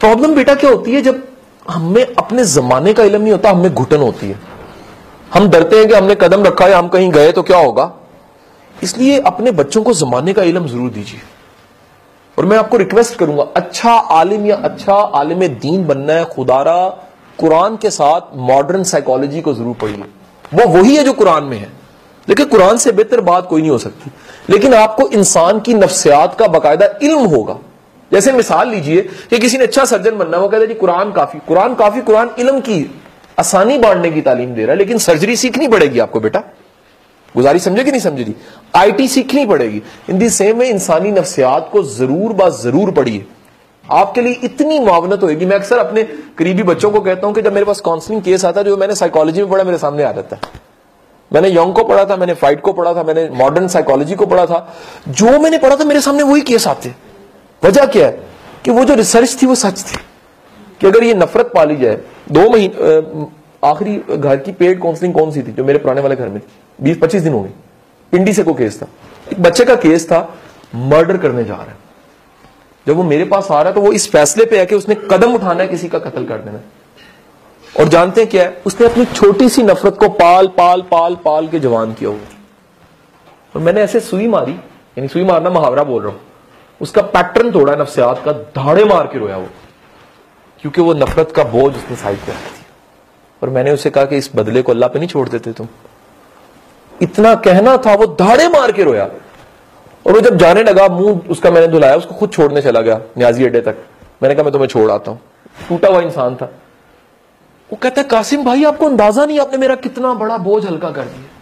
प्रॉब्लम 0.00 0.34
बेटा 0.34 0.54
क्या 0.54 0.70
होती 0.70 0.92
है, 0.92 1.02
जब 1.02 1.22
हमें 1.66 2.04
अपने 2.06 2.44
जमाने 2.44 2.92
का 2.94 3.02
इलम 3.02 3.22
नहीं 3.22 3.32
होता, 3.32 3.50
हमें 3.50 3.74
घुटन 3.74 3.96
होती 3.96 4.28
है। 4.28 4.38
हम 5.34 5.48
डरते 5.50 5.76
हैं 5.76 5.86
कि 5.88 5.94
हमने 5.94 6.14
कदम 6.14 6.44
रखा 6.44 6.64
है 6.64 6.72
हम 6.72 6.88
कहीं 6.88 7.10
गए 7.12 7.32
तो 7.32 7.42
क्या 7.42 7.58
होगा? 7.58 7.92
इसलिए 8.74 9.20
अपने 9.20 9.50
बच्चों 9.50 9.82
को 9.82 9.92
जमाने 9.92 10.32
का 10.32 10.42
इलम 10.42 10.66
ज़रूर 10.66 10.90
दीजिए। 10.90 11.20
और 12.38 12.44
मैं 12.44 12.58
आपको 12.58 12.76
रिक्वेस्ट 12.76 13.14
करूँगा 13.14 13.42
अच्छा 13.56 13.92
आलिम 13.92 14.46
या 14.46 14.56
अच्छा 14.56 14.94
आलिम 14.94 15.46
दीन 15.48 15.86
बनना 15.86 16.12
है, 16.12 16.24
खुदारा 16.24 16.86
कुरान 17.38 17.76
के 17.76 17.90
साथ 17.90 18.36
मॉडर्न 18.36 18.82
साइकोलॉजी 18.84 19.40
को 19.40 19.54
ज़रूर 19.54 19.74
पढ़िए। 19.74 20.04
वो 20.54 20.68
वही 20.68 20.96
है 20.96 21.04
जो 21.04 21.12
कुरान 21.12 21.44
में 21.44 21.58
है। 21.58 21.72
देखिए, 22.28 22.46
कुरान 22.46 22.76
से 22.76 22.92
बेहतर 22.92 23.20
बात 23.20 23.46
कोई 23.46 23.60
नहीं 23.60 23.70
हो 23.70 23.78
सकती। 23.78 24.10
लेकिन 24.50 24.74
आपको 24.74 25.08
इंसान 25.08 25.60
की 25.60 25.74
नफ्सियात 25.74 26.34
का 26.34 26.46
बाकायदा 26.46 26.86
इल्म 27.02 27.24
होगा। 27.26 27.56
जैसे 28.14 28.32
मिसाल 28.32 28.68
लीजिए 28.68 29.02
कि 29.30 29.38
किसी 29.38 29.58
ने 29.58 29.64
अच्छा 29.64 29.84
सर्जन 29.84 30.18
बनना 30.18 30.38
वो 30.38 30.48
कहता 30.48 30.64
जी, 30.64 30.74
कुरान 30.74 31.12
काफ़ी 31.12 31.38
कुरान 31.48 31.74
काफ़ी, 31.74 32.00
कुरान 32.00 32.30
इल्म 32.38 32.60
की 32.60 33.00
आसानी 33.38 33.78
बांटने 33.78 34.10
की 34.10 34.20
तालीम 34.22 34.54
दे 34.54 34.62
रहा 34.62 34.72
है, 34.72 34.78
लेकिन 34.78 34.98
सर्जरी 35.00 35.36
सीखनी 35.36 35.68
पड़ेगी 35.68 35.98
आपको 35.98 36.20
बेटा। 36.20 36.42
गुजारी 37.34 37.58
समझे 37.58 37.84
कि 37.84 37.90
नहीं 37.90 38.00
समझ 38.00 38.20
रही 38.20 38.34
आईटी 38.76 39.06
सीखनी 39.08 39.46
पड़ेगी। 39.46 39.82
इन 40.10 40.18
दी 40.18 40.28
सेम 40.30 40.58
में 40.58 40.66
इंसानी 40.66 41.12
नफ्सियात 41.12 41.68
को 41.72 41.82
ज़रूर 41.84 42.32
बात 42.32 42.52
ज़रूर 42.54 42.90
पढ़िए। 42.90 43.24
आपके 43.84 44.20
लिए 44.20 44.32
इतनी 44.44 44.78
मावनत 44.80 45.22
होगी 45.22 45.46
मैं 45.46 45.56
अक्सर 45.56 45.78
अपने 45.78 46.02
करीबी 46.38 46.62
बच्चों 46.62 46.90
को 46.90 47.00
कहता 47.00 47.26
हूँ 47.26 47.34
कि 47.34 47.42
जब 47.42 47.52
मेरे 47.52 47.66
पास 47.66 47.80
काउंसलिंग 47.80 48.22
केस 48.22 48.44
आता 48.44 48.60
है, 48.60 48.64
जो 48.66 48.76
मैंने 48.76 48.94
साइकोलॉजी 48.94 49.42
में 49.42 49.50
पढ़ा, 49.50 49.64
मेरे 49.64 49.78
सामने 49.78 50.02
आ 50.02 50.12
जाता 50.12 50.36
है। 50.36 50.62
मैंने 51.30 51.48
यंग 51.48 51.74
को 51.74 51.84
पढ़ा 51.84 52.04
था, 52.04 52.16
मैंने 52.16 52.34
फाइट 52.34 52.60
को 52.60 52.72
पढ़ा 52.72 52.94
था, 52.94 53.02
मैंने 53.02 53.28
मॉडर्न 53.34 53.68
साइकोलॉजी 53.68 54.14
को 54.14 54.26
पढ़ा 54.26 54.46
था। 54.46 54.74
जो 55.10 55.38
मैंने 55.40 55.58
पढ़ा 55.58 55.76
था, 55.76 55.84
मेरे 55.84 56.00
सामने 56.00 56.22
वही 56.22 56.40
केस 56.42 56.66
आते 56.66 56.94
वजह 57.64 57.86
क्या 57.86 58.06
है? 58.06 58.22
कि 58.64 58.70
वो 58.70 58.84
जो 58.84 58.94
रिसर्च 58.94 59.36
थी 59.42 59.46
वो 59.46 59.54
सच 59.54 59.82
थी। 59.82 59.98
कि 60.80 60.86
अगर 60.86 61.04
ये 61.04 61.14
नफरत 61.14 61.50
पाली 61.54 61.76
जाए, 61.76 61.98
दो 62.32 62.48
महीने 62.50 63.26
आखिरी 63.62 63.96
घर 64.16 64.36
की 64.36 64.52
पेड 64.52 64.80
काउंसलिंग 64.82 65.14
कौन 65.14 65.30
सी 65.30 65.42
थी, 65.42 65.52
जो 65.52 65.64
मेरे 65.64 65.78
पुराने 65.78 66.00
वाले 66.00 66.16
घर 66.16 66.28
में 66.28 66.40
थी? 66.40 66.46
बीस, 66.80 66.98
पच्चीस 66.98 67.22
दिन 67.22 67.32
हो 67.32 67.42
गए। 67.42 67.50
पिंडी 68.12 68.32
से 68.32 68.42
को 68.42 68.54
केस 68.54 68.80
था। 68.82 68.86
एक 69.32 69.42
बच्चे 69.42 69.64
का 69.64 69.74
केस 69.76 70.06
था 70.06 70.18
मर्डर 70.74 71.16
करने 71.16 71.44
जा 71.44 71.54
रहा 71.54 71.64
है। 71.64 71.76
जब 72.86 72.96
वो 72.96 73.02
मेरे 73.02 73.24
पास 73.24 73.50
आ 73.50 73.60
रहा 73.60 73.68
है 73.68 73.74
तो 73.74 73.80
वो 73.80 73.92
इस 73.92 74.10
फैसले 74.10 74.44
पे 74.44 74.58
है 74.58 74.66
कि 74.66 74.74
उसने 74.74 74.94
कदम 75.10 75.34
उठाना 75.34 75.62
है 75.62 75.68
किसी 75.68 75.88
का 75.88 75.98
कत्ल 75.98 76.24
कर 76.24 76.38
देना 76.38 76.60
और 77.74 77.88
जानते 77.88 78.20
हैं 78.20 78.30
क्या 78.30 78.42
है? 78.42 78.62
उसने 78.66 78.86
अपनी 78.86 79.04
छोटी 79.04 79.48
सी 79.48 79.62
नफरत 79.62 79.96
को 79.96 80.08
पाल 80.10 80.46
पाल 80.48 80.82
पाल 80.82 81.16
पाल 81.24 81.48
के 81.48 81.60
जवान 81.60 81.94
किया 81.94 82.10
हुआ 82.10 82.18
और 83.54 83.62
मैंने 83.62 83.82
ऐसे 83.82 84.00
सुई 84.00 84.26
मारी, 84.28 84.52
यानी 84.52 85.08
सुई 85.08 85.24
मारना 85.24 85.50
मुहावरा 85.50 85.82
बोल 85.84 86.02
रहा 86.02 86.12
हूँ। 86.12 86.20
उसका 86.84 87.02
पैटर्न 87.02 87.50
तोड़ा 87.50 87.74
नफसियात 87.74 88.22
का, 88.24 88.32
धाड़े 88.32 88.84
मार 88.84 89.06
के 89.06 89.18
रोया 89.18 89.36
वो। 89.36 89.48
क्योंकि 90.60 90.80
वो 90.80 90.94
नफरत 90.94 91.32
का 91.36 91.44
बोझ 91.44 91.76
उसने 91.76 91.96
साइड 91.96 92.18
पे 92.18 92.32
रखा 92.32 92.50
थी। 92.58 92.66
और 93.42 93.50
मैंने 93.50 93.70
उसे 93.70 93.90
कहा 93.90 94.04
कि 94.04 94.16
इस 94.16 94.30
बदले 94.36 94.62
को 94.62 94.72
अल्लाह 94.72 94.88
पे 94.88 94.98
नहीं 94.98 95.08
छोड़ 95.08 95.28
देते 95.28 95.52
तुम। 95.52 95.68
इतना 97.02 97.34
कहना 97.34 97.76
था, 97.76 97.94
वो 97.94 98.06
धाड़े 98.06 98.48
मार 98.48 98.72
के 98.72 98.84
रोया। 98.84 99.04
और 100.06 100.12
वो 100.12 100.20
जब 100.20 100.36
जाने 100.36 100.62
लगा, 100.62 100.88
मुँह 100.88 101.20
उसका 101.30 101.50
मैंने 101.50 101.66
धुलाया, 101.66 101.96
उसको 101.96 102.14
खुद 102.14 102.30
छोड़ने 102.30 102.62
चला 102.62 102.80
गया, 102.80 103.00
न्याजी 103.18 103.44
अड्डे 103.44 103.60
तक। 103.60 103.76
मैंने 104.22 104.34
कहा, 104.34 104.42
मैं 104.42 104.52
तुम्हें 104.52 104.68
छोड़ 104.68 104.90
आता 104.90 105.10
हूँ। 105.10 105.20
टूटा 105.68 105.88
हुआ 105.88 106.00
इंसान 106.00 106.36
था। 106.36 106.46
वो 107.72 107.78
कहता 107.82 108.00
है, 108.00 108.08
कासिम 108.08 108.44
भाई, 108.44 108.64
आपको 108.64 108.86
अंदाज़ा 108.86 109.26
नहीं, 109.26 109.40
आपने 109.40 109.58
मेरा 109.58 109.74
कितना 109.74 110.14
बड़ा 110.14 110.38
बोझ 110.38 110.66
हल्का 110.66 110.90
कर 110.90 111.02
दिया। 111.02 111.33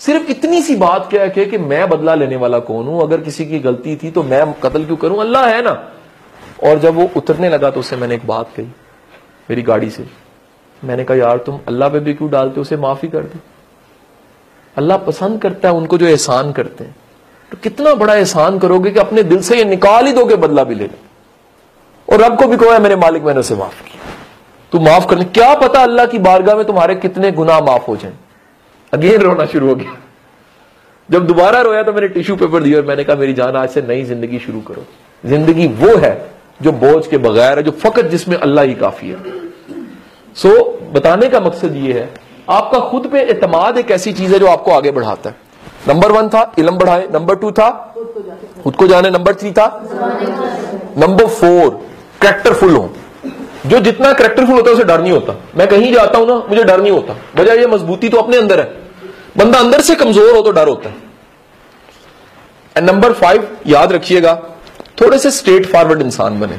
सिर्फ़ 0.00 0.30
इतनी 0.30 0.62
सी 0.62 0.76
बात 0.76 1.06
क्या 1.10 1.22
है 1.22 1.44
कि 1.44 1.58
मैं 1.58 1.88
बदला 1.88 2.14
लेने 2.14 2.36
वाला 2.36 2.58
कौन 2.58 2.86
हूँ? 2.86 3.02
अगर 3.02 3.20
किसी 3.20 3.46
की 3.46 3.58
गलती 3.58 3.96
थी 3.96 4.10
तो 4.10 4.22
मैं 4.22 4.52
कत्ल 4.52 4.84
क्यों 4.84 4.96
करूँ? 4.96 5.20
अल्लाह 5.20 5.46
है 5.46 5.62
ना। 5.62 5.72
और 6.64 6.78
जब 6.78 6.94
वो 6.94 7.10
उतरने 7.16 7.48
लगा 7.48 7.70
तो 7.70 7.80
उससे 7.80 7.96
मैंने 7.96 8.14
एक 8.14 8.26
बात 8.26 8.50
कही, 8.56 8.66
मेरी 9.50 9.62
गाड़ी 9.62 9.90
से। 9.90 10.06
मैंने 10.84 11.04
कहा, 11.04 11.16
यार, 11.16 11.38
तुम 11.38 11.60
अल्लाह 11.68 11.88
पे 11.88 12.00
भी 12.00 12.14
क्यों 12.14 12.30
डालते 12.30 12.54
हो? 12.56 12.60
उसे 12.60 12.76
माफ़ी 12.76 13.08
कर 13.08 13.20
दो। 13.20 13.38
अल्लाह 14.76 14.98
पसंद 14.98 15.40
करता 15.42 15.68
है, 15.68 15.74
उनको 15.74 15.98
जो 15.98 16.06
एहसान 16.06 16.52
करते 16.52 16.84
हैं। 16.84 16.96
तो 17.52 17.58
कितना 17.62 17.94
बड़ा 17.94 18.14
एहसान 18.14 18.58
करोगे 18.58 18.90
कि 18.90 19.00
अपने 19.00 19.22
दिल 19.22 19.42
से 19.42 19.56
ये 19.56 19.64
निकाल 19.64 20.06
ही 20.06 20.12
दोगे, 20.12 20.36
बदला 20.36 20.64
भी 20.64 20.74
ले 20.74 20.84
लो। 20.84 22.12
और 22.12 22.20
रब 22.20 22.38
को 22.38 22.46
भी 22.46 22.56
कहो 22.56 22.78
मेरे 22.78 22.96
मालिक, 22.96 23.22
मैंने 23.22 23.40
उसे 23.40 23.54
माफ़ 23.54 23.82
किया। 23.82 24.02
तू 24.72 24.78
माफ़ 24.80 25.06
करने 25.06 25.24
क्या 25.24 25.54
पता 25.54 25.82
अल्लाह 25.82 26.06
की 26.06 26.18
बारगाह 26.18 26.56
में 26.56 26.64
तुम्हारे 26.64 26.94
कितने 26.94 27.32
गुनाह 27.32 27.60
माफ़ 27.60 27.86
हो 27.86 27.96
जाए? 27.96 28.12
अगेन 28.94 29.20
रोना 29.22 29.46
शुरू 29.46 29.68
हो 29.68 29.74
गया। 29.74 29.96
जब 31.08 31.26
दोबारा 31.26 31.60
रोया 31.62 31.82
तो 31.82 31.92
मैंने 31.92 32.08
टिश्यू 32.10 32.36
पेपर 32.36 32.62
दिया 32.62 32.78
और 32.78 32.84
मैंने 32.86 33.04
कहा 33.04 33.16
मेरी 33.16 33.32
जान 33.34 33.56
आज 33.56 33.68
से 33.70 33.82
नई 33.84 34.04
ज़िंदगी 34.04 34.38
शुरू 34.40 34.60
करो। 34.62 34.84
ज़िंदगी 35.24 35.66
वो 35.80 35.96
है 35.98 36.14
जो 36.62 36.72
बोझ 36.74 37.06
के 37.06 37.18
बगैर 37.20 37.58
है 37.58 37.62
जो 37.64 37.70
फकत 37.80 38.04
जिसमें 38.08 38.36
अल्लाह 38.38 38.64
ही 38.64 38.74
काफ़ी 38.76 39.08
है। 39.08 39.16
सो 40.36 40.48
so, 40.48 40.94
बताने 40.94 41.28
का 41.28 41.40
मकसद 41.40 41.74
ये 41.76 41.92
है 41.92 42.08
आपका 42.50 42.78
खुद 42.90 43.06
पे 43.06 43.20
एतमाद 43.30 43.78
एक 43.78 43.90
ऐसी 43.90 44.12
चीज़ 44.12 44.32
है 44.32 44.38
जो 44.38 44.46
आपको 44.48 44.70
आगे 44.72 44.90
बढ़ाता 44.92 45.30
है। 45.30 45.36
नंबर 45.88 46.12
वन 46.12 46.28
था 46.28 46.52
इलम 46.58 46.76
बढ़ाए। 46.78 47.06
नंबर 47.14 47.36
टू 47.36 47.50
था 47.52 47.70
खुद 48.62 48.76
को 48.76 48.86
जाने। 48.86 49.10
नंबर 49.10 49.34
थ्री 49.34 49.50
था 49.52 49.66
नंबर 50.98 51.26
फोर 51.28 51.70
करेक्टरफुल 52.22 52.72
हो। 52.72 52.88
जो 53.66 53.80
जितना 53.80 54.12
करेक्टरफुल 54.12 54.54
होता 54.54 54.70
है 54.70 54.76
उसे 54.76 54.84
डर 54.84 55.00
नहीं 55.00 55.12
होता। 55.12 55.34
मैं 55.56 55.66
कहीं 55.68 55.92
जाता 55.92 56.18
हूँ 56.18 56.26
ना 56.28 56.34
मुझे 56.48 56.64
डर 56.64 56.80
नहीं 56.80 56.92
होता। 56.92 57.16
वजह 57.36 57.60
यह 57.60 57.68
मजबूती 57.68 58.08
तो 58.08 58.18
अपने 58.18 58.36
अंदर 58.36 58.60
है। 58.60 58.83
बंदा 59.36 59.58
अंदर 59.58 59.80
से 59.80 59.94
कमज़ोर 59.94 60.36
हो 60.36 60.42
तो 60.42 60.50
डर 60.50 60.68
होता 60.68 60.88
है। 60.88 60.96
एंड 62.76 62.90
नंबर 62.90 63.12
फाइव 63.12 63.56
याद 63.66 63.92
रखिएगा, 63.92 64.34
थोड़े 65.00 65.18
से 65.18 65.30
स्ट्रेट 65.30 65.66
फॉरवर्ड 65.66 66.02
इंसान 66.02 66.40
बने। 66.40 66.58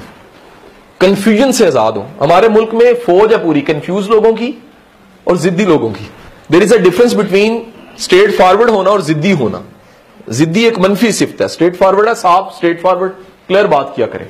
कंफ्यूजन 1.01 1.51
से 1.51 1.67
आज़ाद 1.67 1.97
हो। 1.97 2.05
हमारे 2.21 2.49
मुल्क 2.49 2.73
में 2.73 2.93
फौज 2.95 3.33
है 3.33 3.43
पूरी 3.43 3.61
कंफ्यूज 3.61 4.09
लोगों 4.09 4.33
की 4.33 4.63
और 5.27 5.37
जिद्दी 5.37 5.65
लोगों 5.65 5.89
की। 5.91 6.09
There 6.51 6.63
is 6.63 6.73
a 6.73 6.77
difference 6.77 7.13
between 7.13 7.73
straightforward 8.37 8.69
होना 8.69 8.89
और 8.89 9.01
जिद्दी 9.01 9.31
होना। 9.31 9.63
जिद्दी 10.29 10.65
एक 10.65 10.79
मनफी 10.79 11.11
सिफ्त 11.11 11.41
है। 11.41 11.47
स्ट्रेट 11.47 11.75
फॉरवर्ड 11.75 12.07
है, 12.07 12.15
साफ़ 12.15 12.55
स्ट्रेट 12.55 12.81
फॉरवर्ड 12.81 13.11
क्लियर 13.47 13.67
बात 13.67 13.93
किया 13.95 14.07
करें। 14.07 14.27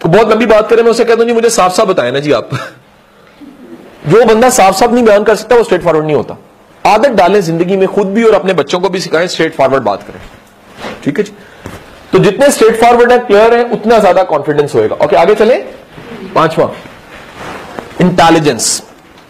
तो 0.00 0.08
बहुत 0.08 0.28
लंबी 0.28 0.46
बात 0.46 0.70
करें, 0.70 0.82
मैं 0.82 0.90
उसे 0.90 1.04
कहता 1.04 1.18
हूँ, 1.18 1.26
जी, 1.26 1.32
मुझे 1.32 1.50
साफ़ 1.50 1.72
साफ़ 1.72 1.88
बताए 1.88 2.10
ना 2.10 2.20
जी 2.20 2.32
आप। 2.32 2.50
जो 4.08 4.24
बंदा 4.24 4.50
साफ़ 4.50 4.76
साफ़ 4.76 4.90
नहीं 4.90 5.04
बयान 5.04 5.24
कर 5.24 5.36
सकता, 5.36 5.56
वो 5.56 5.64
स्ट्रेट 5.64 5.82
फॉरवर्ड 5.82 6.06
नहीं 6.06 6.16
होता। 6.16 6.36
आदत 6.86 7.10
डालें 7.18 7.40
ज़िंदगी 7.40 7.76
में 7.76 7.86
खुद 7.88 8.06
भी 8.14 8.24
और 8.24 8.34
अपने 8.34 8.52
बच्चों 8.54 8.80
को 8.80 8.88
भी 8.88 9.00
सिखाएँ 9.00 9.26
स्ट्रेट 9.28 9.54
फॉरवर्ड 9.54 9.82
बात 9.84 10.02
करें। 10.02 10.20
ठीक 11.04 11.18
है 11.18 11.24
जी? 11.24 11.32
तो 12.12 12.18
जितने 12.18 12.50
स्ट्रेट 12.50 12.76
फॉरवर्ड 12.80 13.12
है 13.12 13.18
क्लियर 13.20 13.54
है, 13.54 13.64
उतना 13.70 13.98
ज़्यादा 13.98 14.22
कॉन्फिडेंस 14.24 14.74
होएगा। 14.74 14.96
ओके 15.04 15.16
आगे 15.16 15.34
चले। 15.34 15.56
पांचवा। 16.34 16.70
Intelligence 18.00 18.82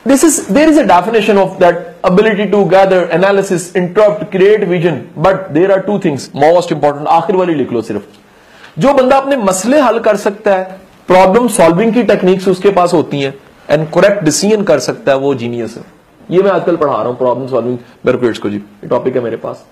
this 0.06 0.22
is, 0.24 0.36
there 0.48 0.68
is 0.70 0.78
a 0.78 0.82
definition 0.86 1.38
of 1.38 1.58
that 1.60 1.80
ability 2.02 2.44
to 2.50 2.58
gather 2.66 3.00
analysis 3.14 3.64
interrupt 3.74 4.22
create 4.30 4.62
vision, 4.68 5.00
but 5.18 5.52
there 5.52 5.72
are 5.74 5.82
two 5.88 5.96
things 6.04 6.28
most 6.36 6.72
important 6.72 7.06
आखिर 7.16 7.36
वाली 7.36 7.54
लिख 7.54 7.72
लो 7.72 7.82
सिर्फ़। 7.82 8.80
जो 8.80 8.92
बंदा 8.94 9.16
अपने 9.16 9.36
मसले 9.38 9.80
हल 9.80 9.98
कर 9.98 10.16
सकता 10.16 10.54
है 10.56 10.78
प्रॉब्लम 11.08 11.48
सॉल्विंग 11.56 11.92
की 11.94 12.02
टेक्निक्स 12.04 12.48
उसके 12.48 12.70
पास 12.72 12.92
होती 12.94 13.20
हैं 13.20 13.34
एंड 13.70 13.86
करेक्ट 13.90 14.22
डिसीज़न 14.24 14.62
कर 14.62 14.78
सकता 14.78 15.12
है, 15.12 15.18
वो 15.18 15.34
जीनियस 15.34 15.76
है। 15.76 15.82
ये 16.30 16.42
मैं 16.42 16.50
आजकल 16.50 16.76
पढ़ा 16.76 16.92
रहा 16.92 17.02
हूँ 17.02 17.16
प्रॉब्लम 17.18 17.46
सॉल्विंग 17.46 17.76
ब्यूरोक्रेट्स 18.04 18.38
को 18.38 18.50
जी। 18.50 18.62
टॉपिक 18.88 19.16
है 19.16 19.22
मेरे 19.22 19.36
पास। 19.36 19.64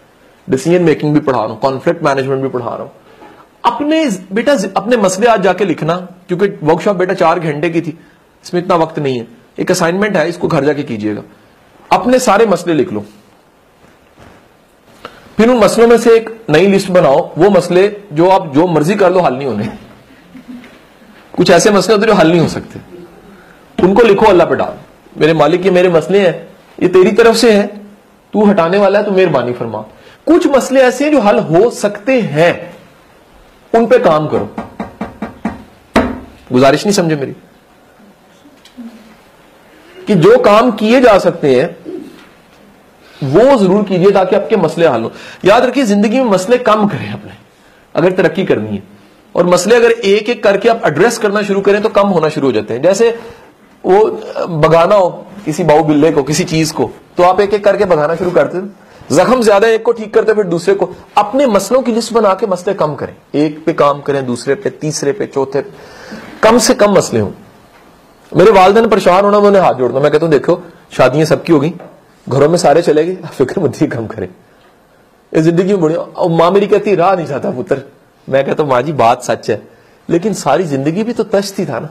डिसीज़न 0.49 0.83
मेकिंग 0.83 1.15
भी 1.15 1.21
पढ़ा 1.21 1.39
रहा 1.39 1.49
हूँ 1.49 1.59
कॉन्फ्लिक्ट 1.61 2.03
मैनेजमेंट 2.03 2.43
भी 2.43 2.49
पढ़ा 2.49 2.67
रहा 2.67 2.83
हूँ। 2.83 2.91
अपने 3.65 4.05
बेटा, 4.33 4.53
अपने 4.77 4.97
मसले 4.97 5.27
आज 5.27 5.43
जाके 5.43 5.65
लिखना, 5.65 5.97
क्योंकि 6.29 6.47
वर्कशॉप 6.63 6.97
बेटा 6.97 7.15
चार 7.15 7.39
घंटे 7.39 7.71
की 7.71 7.81
थी, 7.81 7.99
इसमें 8.45 8.61
इतना 8.61 8.77
वक्त 8.77 8.99
नहीं 8.99 9.19
है। 9.19 9.27
एक 9.59 9.71
असाइनमेंट 9.71 10.17
है, 10.17 10.29
इसको 10.29 10.49
घर 10.49 10.65
जाके 10.65 10.83
कीजिएगा। 10.83 11.23
अपने 11.93 12.19
सारे 12.19 12.47
मसले 12.47 12.75
लिख 12.75 12.93
लो। 12.93 13.05
फिर 15.37 15.51
उन 15.51 15.59
मसलों 15.59 15.87
में 15.87 15.99
से 15.99 16.17
एक 16.17 16.31
नई 16.51 16.67
लिस्ट 16.67 16.91
बनाओ, 16.91 17.31
वो 17.39 17.51
मसले 17.51 17.89
जो 18.13 18.29
आप 18.29 18.53
जो 18.55 18.67
मर्ज़ी 18.67 18.95
कर 18.95 19.13
लो, 19.13 19.21
हल 19.21 19.35
नहीं 19.35 19.47
होने। 19.47 19.69
कुछ 21.35 21.51
ऐसे 21.51 21.71
मसले 21.71 21.95
होते 21.95 22.07
जो 22.07 22.15
हल 22.15 22.31
नहीं 22.31 22.41
हो 22.41 22.49
सकते। 22.49 22.81
उनको 23.79 24.03
लिखो, 24.03 24.27
अल्लाह 24.27 24.47
पे 24.47 24.57
डाल। 24.57 24.79
मेरे 25.17 25.33
मालिक, 25.35 25.65
ये 25.65 25.71
मेरे 25.71 25.89
मसले 25.89 26.21
हैं, 26.21 26.49
ये 26.79 26.89
तेरी 26.89 27.11
तरफ़ 27.13 27.37
से 27.37 27.53
है। 27.53 27.67
तू 28.33 28.45
हटाने 28.45 28.79
वाला 28.79 28.99
है 28.99 29.05
तो 29.05 29.11
मेहरबानी 29.11 29.53
फरमा। 29.53 29.79
कुछ 30.27 30.47
मसले 30.47 30.81
ऐसे 30.81 31.05
हैं 31.05 31.13
जो 31.13 31.21
हल 31.21 31.39
हो 31.39 31.71
सकते 31.71 32.21
हैं। 32.21 32.75
उन 33.73 33.87
पे 33.87 33.99
काम 33.99 34.27
करो। 34.29 34.55
गुजारिश 36.53 36.85
नहीं 36.87 36.95
समझे 36.95 37.17
मेरी? 37.17 37.33
कि 40.07 40.15
जो 40.15 40.39
काम 40.39 40.71
किए 40.71 41.01
जा 41.01 41.19
सकते 41.19 41.55
हैं, 41.55 41.77
वो 43.15 43.57
ज़रूर 43.59 43.85
कीजिए 43.85 44.11
ताकि 44.11 44.37
आपके 44.37 44.57
मसले 44.57 44.87
हल 44.87 45.03
हो। 45.03 45.13
याद 45.45 45.65
रखिए, 45.65 45.85
ज़िंदगी 45.85 46.19
में 46.19 46.31
मसले 46.31 46.59
कम 46.59 46.87
करें 46.89 47.13
अपने, 47.13 47.33
अगर 47.95 48.13
तरक्की 48.13 48.45
करनी 48.45 48.77
है। 48.77 48.83
और 49.35 49.47
मसले 49.47 49.77
अगर 49.77 49.91
एक 49.91 50.29
एक 50.29 50.43
करके 50.45 50.69
आप 50.69 50.83
एड्रेस 50.87 51.19
करना 51.19 51.43
शुरू 51.43 51.61
करें 51.61 51.81
तो 51.83 51.89
कम 51.89 52.09
होना 52.09 52.29
शुरू 52.29 52.47
हो 52.47 52.53
जाते 52.53 52.75
हैं। 52.75 52.83
जैसे 52.83 53.19
वो 53.87 54.57
बगाना 54.59 54.95
हो 54.95 55.09
किसी 55.45 55.65
बाऊ 55.65 55.85
बिल्ले 55.85 56.11
को, 56.13 56.23
किसी 56.23 56.45
चीज़ 56.45 56.73
को 56.75 56.91
तो 57.17 57.23
आप 57.23 57.41
एक 57.41 57.55
एक 57.55 57.65
करके 57.65 57.85
बगाना 57.85 58.15
शुरू 58.17 58.31
करते 58.31 58.61
जख्म 59.11 59.41
ज़्यादा 59.43 59.69
एक 59.69 59.83
को 59.85 59.93
ठीक 59.93 60.13
करते 60.15 60.35
फिर 60.35 60.45
दूसरे 60.45 60.75
को। 60.75 60.89
अपने 61.19 61.47
मसलों 61.47 61.81
की 61.83 61.93
लिस्ट 61.93 62.13
बना 62.13 62.33
के 62.35 62.47
मसले 62.47 62.73
कम 62.75 62.95
करें। 62.95 63.15
एक 63.35 63.65
पे 63.65 63.73
काम 63.73 64.01
करें, 64.01 64.25
दूसरे 64.27 64.55
पे, 64.55 64.71
तीसरे 64.71 65.13
पे, 65.13 65.27
चौथे 65.27 65.61
पे। 65.61 65.71
कम 66.43 66.59
से 66.59 66.75
कम 66.75 66.93
मसले 66.93 67.21
हों। 67.21 67.31
मेरे 68.33 68.51
वालदेन 68.51 68.89
परेशान 68.89 69.25
होना 69.25 69.41
मैंने 69.41 69.59
हाथ 69.59 69.75
जोड़ना 69.75 70.01
मैं 70.01 70.11
कहता 70.13 70.27
हूँ, 70.27 70.33
देखो, 70.33 70.61
शादियाँ 70.93 71.27
सबकी 71.27 71.53
हो 71.53 71.61
गई 71.61 71.73
घरों 72.27 72.49
में 72.49 72.57
सारे 72.59 72.83
चले 72.83 73.05
गए 73.05 73.15
फ़िक्र 73.29 73.61
मत 73.61 73.79
कम 73.93 74.07
करें। 74.07 74.29
इस 75.33 75.43
ज़िंदगी 75.43 75.73
में 75.73 75.81
बढ़िया, 75.81 76.01
और 76.01 76.31
माँ 76.31 76.51
मेरी 76.51 76.67
कहती, 76.67 76.95
राह 76.95 77.15
नहीं 77.17 77.27
चाहता, 77.27 77.51
पुत्र। 77.51 77.83
मैं 78.29 78.45
कहता 78.45 78.63
हूँ, 78.63 78.71
माँ 78.71 78.83
जी, 78.83 78.93
बात 78.95 79.23
सच 79.23 79.51
है। 79.51 79.63
लेकिन 80.09 80.33
सारी 80.35 80.65
ज़िंदगी 80.65 81.03
भी 81.05 81.13
तो 81.13 81.25
तश्त 81.25 81.59
ही 81.59 81.67
था 81.67 81.81
ना। 81.81 81.91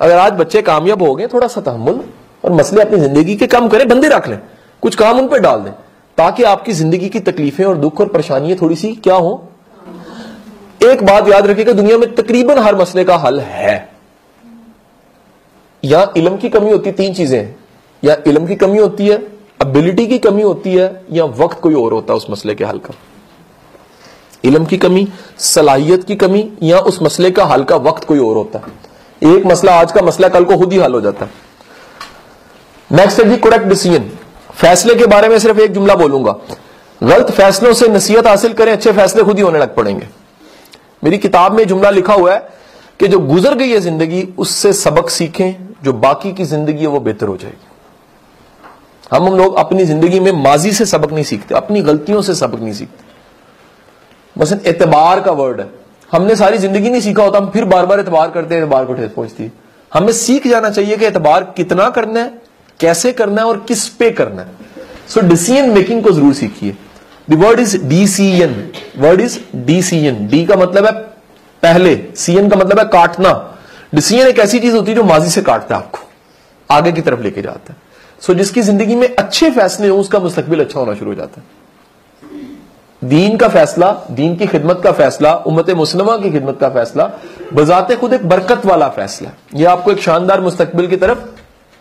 अगर 0.00 0.16
आज 0.18 0.32
बच्चे 0.32 0.62
कामयाब 0.62 1.02
हो 1.02 1.14
गए, 1.14 1.26
थोड़ा 1.26 1.46
सा 1.48 1.60
तहमुल 1.60 2.00
और 2.44 2.52
मसले 2.52 2.82
अपनी 2.82 2.98
ज़िंदगी 2.98 3.36
के 3.36 3.46
कम 3.46 3.68
करें, 3.68 3.86
बंदे 3.88 4.08
रख 4.08 4.28
लें। 4.28 4.38
कुछ 4.82 4.94
काम 4.94 5.18
उन 5.18 5.28
पर 5.28 5.38
डाल 5.38 5.60
दें, 5.60 5.72
ताकि 6.18 6.42
आपकी 6.44 6.72
ज़िंदगी 6.72 7.08
की 7.08 7.20
तकलीफें 7.22 7.64
और 7.64 7.76
दुख 7.76 8.00
और 8.00 8.08
परेशानियाँ 8.08 8.58
थोड़ी 8.62 8.76
सी 8.76 8.94
क्या 8.94 9.14
हो। 9.14 9.42
एक 10.84 11.02
बात 11.04 11.28
याद 11.28 11.46
रखिएगा, 11.46 11.72
दुनिया 11.72 11.98
में 11.98 12.14
तकरीबन 12.14 12.58
हर 12.58 12.74
मसले 12.74 13.04
का 13.04 13.16
हल 13.16 13.40
है। 13.40 13.88
या 15.82 16.06
इलम 16.16 16.36
की 16.36 16.48
कमी 16.48 16.70
होती, 16.70 16.92
तीन 16.92 17.14
चीज़ें 17.14 17.54
या 18.02 18.16
इलम 18.26 18.46
की 18.46 18.54
कमी 18.54 18.78
होती 18.78 19.06
है 19.06 19.16
एबिलिटी 19.62 20.06
की 20.06 20.18
कमी 20.18 20.42
होती 20.42 20.72
है, 20.74 21.04
या 21.12 21.24
वक्त 21.24 21.60
कोई 21.60 21.74
और 21.74 21.92
होता 21.92 22.12
है 22.12 22.16
उस 22.16 22.26
मसले 22.30 22.54
के 22.54 22.64
हल 22.64 22.78
का। 22.78 22.94
इलम 24.44 24.64
की 24.64 24.76
कमी, 24.76 25.06
सलाहियत 25.38 26.04
की 26.04 26.16
कमी, 26.16 26.50
या 26.62 26.78
उस 26.78 27.02
मसले 27.02 27.30
का 27.30 27.44
हल 27.44 27.64
का 27.64 27.76
वक्त 27.76 28.04
कोई 28.04 28.18
और 28.18 28.36
होता 28.36 28.58
है। 28.58 28.85
एक 29.22 29.46
मसला 29.46 29.72
आज 29.72 29.92
का 29.92 30.02
मसला, 30.02 30.28
कल 30.28 30.44
को 30.44 30.56
खुद 30.58 30.72
ही 30.72 30.78
हल 30.78 30.92
हो 30.92 31.00
जाता 31.00 31.24
है। 31.24 31.30
नेक्स्ट 32.90 33.20
है 33.20 33.28
जी 33.30 33.36
करेक्ट 33.38 33.66
डिसीज़न 33.66 34.10
फैसले 34.52 34.94
के 34.94 35.06
बारे 35.06 35.28
में 35.28 35.38
सिर्फ़ 35.38 35.60
एक 35.60 35.72
जुमला 35.72 35.94
बोलूँगा। 35.94 36.34
गलत 37.00 37.30
फैसलों 37.30 37.72
से 37.72 37.88
नसीहत 37.88 38.26
हासिल 38.26 38.52
करें, 38.52 38.72
अच्छे 38.72 38.92
फैसले 38.92 39.22
खुद 39.22 39.36
ही 39.36 39.42
होने 39.42 39.58
लग 39.58 39.74
पड़ेंगे। 39.74 40.06
मेरी 41.04 41.18
किताब 41.18 41.52
में 41.52 41.66
जुमला 41.66 41.90
लिखा 41.90 42.14
हुआ 42.14 42.32
है 42.34 42.38
कि 43.00 43.08
जो 43.08 43.18
गुजर 43.18 43.54
गई 43.54 43.70
है 43.70 43.80
ज़िंदगी, 43.80 44.22
उससे 44.38 44.72
सबक 44.72 45.10
सीखें, 45.10 45.54
जो 45.84 45.92
बाकी 45.92 46.32
की 46.32 46.44
ज़िंदगी 46.44 46.80
है 46.80 46.86
वो 46.86 47.00
बेहतर 47.00 47.26
हो 47.26 47.36
जाएगी। 47.36 47.64
हम 49.12 49.26
हम 49.26 49.36
लोग 49.36 49.56
अपनी 49.56 49.84
ज़िंदगी 49.84 50.20
में 50.20 50.32
माजी 50.34 50.72
से 50.72 50.84
सबक 50.86 51.12
नहीं 51.12 51.24
सीखते, 51.24 51.54
अपनी 51.54 51.82
गलतियों 51.82 52.22
से 52.22 52.34
सबक 52.34 52.60
नहीं 52.60 52.72
सीखते। 52.72 53.04
मसलन 54.36 54.60
एतबार 54.66 55.20
का 55.20 55.32
वर्ड 55.32 55.60
है। 55.60 55.68
हमने 56.12 56.36
सारी 56.36 56.58
ज़िंदगी 56.58 56.90
नहीं 56.90 57.00
सीखा 57.00 57.22
होता 57.22 57.38
हम 57.38 57.50
फिर 57.50 57.64
बार 57.64 57.86
बार 57.86 58.00
एतबार 58.00 58.30
करते 58.30 58.54
हैं 58.54 58.62
एतबार 58.62 58.84
को 58.84 58.94
ठेस 58.94 59.10
पहुँचती 59.10 59.50
हमें 59.92 60.12
सीख 60.14 60.46
जाना 60.46 60.70
चाहिए 60.70 60.96
कि 60.96 61.04
एतबार 61.06 61.44
कितना 61.56 61.88
करना 61.90 62.20
है 62.20 62.32
कैसे 62.80 63.12
करना 63.12 63.42
है 63.42 63.48
और 63.48 63.64
किस 63.68 63.88
पे 63.90 64.10
करना 64.10 64.42
है। 64.42 64.48
सो 65.08 65.20
डिसीज़न 65.20 65.70
मेकिंग 65.70 66.02
को 66.02 66.10
ज़रूर 66.12 66.34
सीखिए। 66.34 66.76
Word 67.30 67.60
is 67.60 67.76
D 67.84 68.06
C 68.08 68.28
N 68.42 68.54
word 68.98 69.20
is 69.20 69.38
D 69.56 69.82
C 69.82 70.04
N 70.06 70.26
D 70.28 70.44
का 70.46 70.56
मतलब 70.56 70.86
है 70.86 70.92
पहले 71.62 71.96
सी 72.16 72.36
एन 72.36 72.48
का 72.48 72.56
मतलब 72.56 72.78
है 72.78 72.84
काटना। 72.88 73.32
डिसीज़न 73.94 74.28
एक 74.28 74.38
ऐसी 74.38 74.60
चीज़ 74.60 74.76
होती 74.76 74.90
है 74.90 74.96
जो 74.96 75.04
माजी 75.04 75.30
से 75.30 75.42
काटता 75.42 75.76
है 75.76 75.82
आपको 75.82 76.08
आगे 76.70 76.92
की 76.92 77.00
तरफ़ 77.00 77.20
लेके 77.20 77.42
जाता 77.42 77.72
है। 77.72 77.78
सो 78.22 78.32
so, 78.32 78.38
जिसकी 78.38 78.62
ज़िंदगी 78.62 78.94
में 78.96 79.08
अच्छे 79.08 79.50
फैसले 79.50 79.88
हो 79.88 79.96
उसका 79.98 80.18
मुस्तकबिल 80.18 80.60
अच्छा 80.60 80.80
होना 80.80 80.94
शुरू 80.94 81.10
हो 81.10 81.14
जाता 81.16 81.40
है। 81.40 81.55
दीन 83.08 83.36
का 83.36 83.48
फैसला, 83.48 83.90
दीन 84.10 84.36
की 84.36 84.46
खिदमत 84.46 84.80
का 84.84 84.92
फैसला, 84.92 85.34
उम्मत 85.36 85.70
मुसलमा 85.70 86.16
की 86.16 86.30
खिदमत 86.30 86.58
का 86.60 86.68
फैसला, 86.68 87.10
बजाते 87.54 87.96
खुद 87.96 88.12
एक 88.12 88.26
बरकत 88.28 88.66
वाला 88.66 88.88
फैसला 88.88 89.30
यह 89.54 89.70
आपको 89.70 89.92
एक 89.92 89.98
शानदार 90.00 90.40
मुस्तकबिल 90.40 90.86
की 90.86 90.96
तरफ़ 90.96 91.18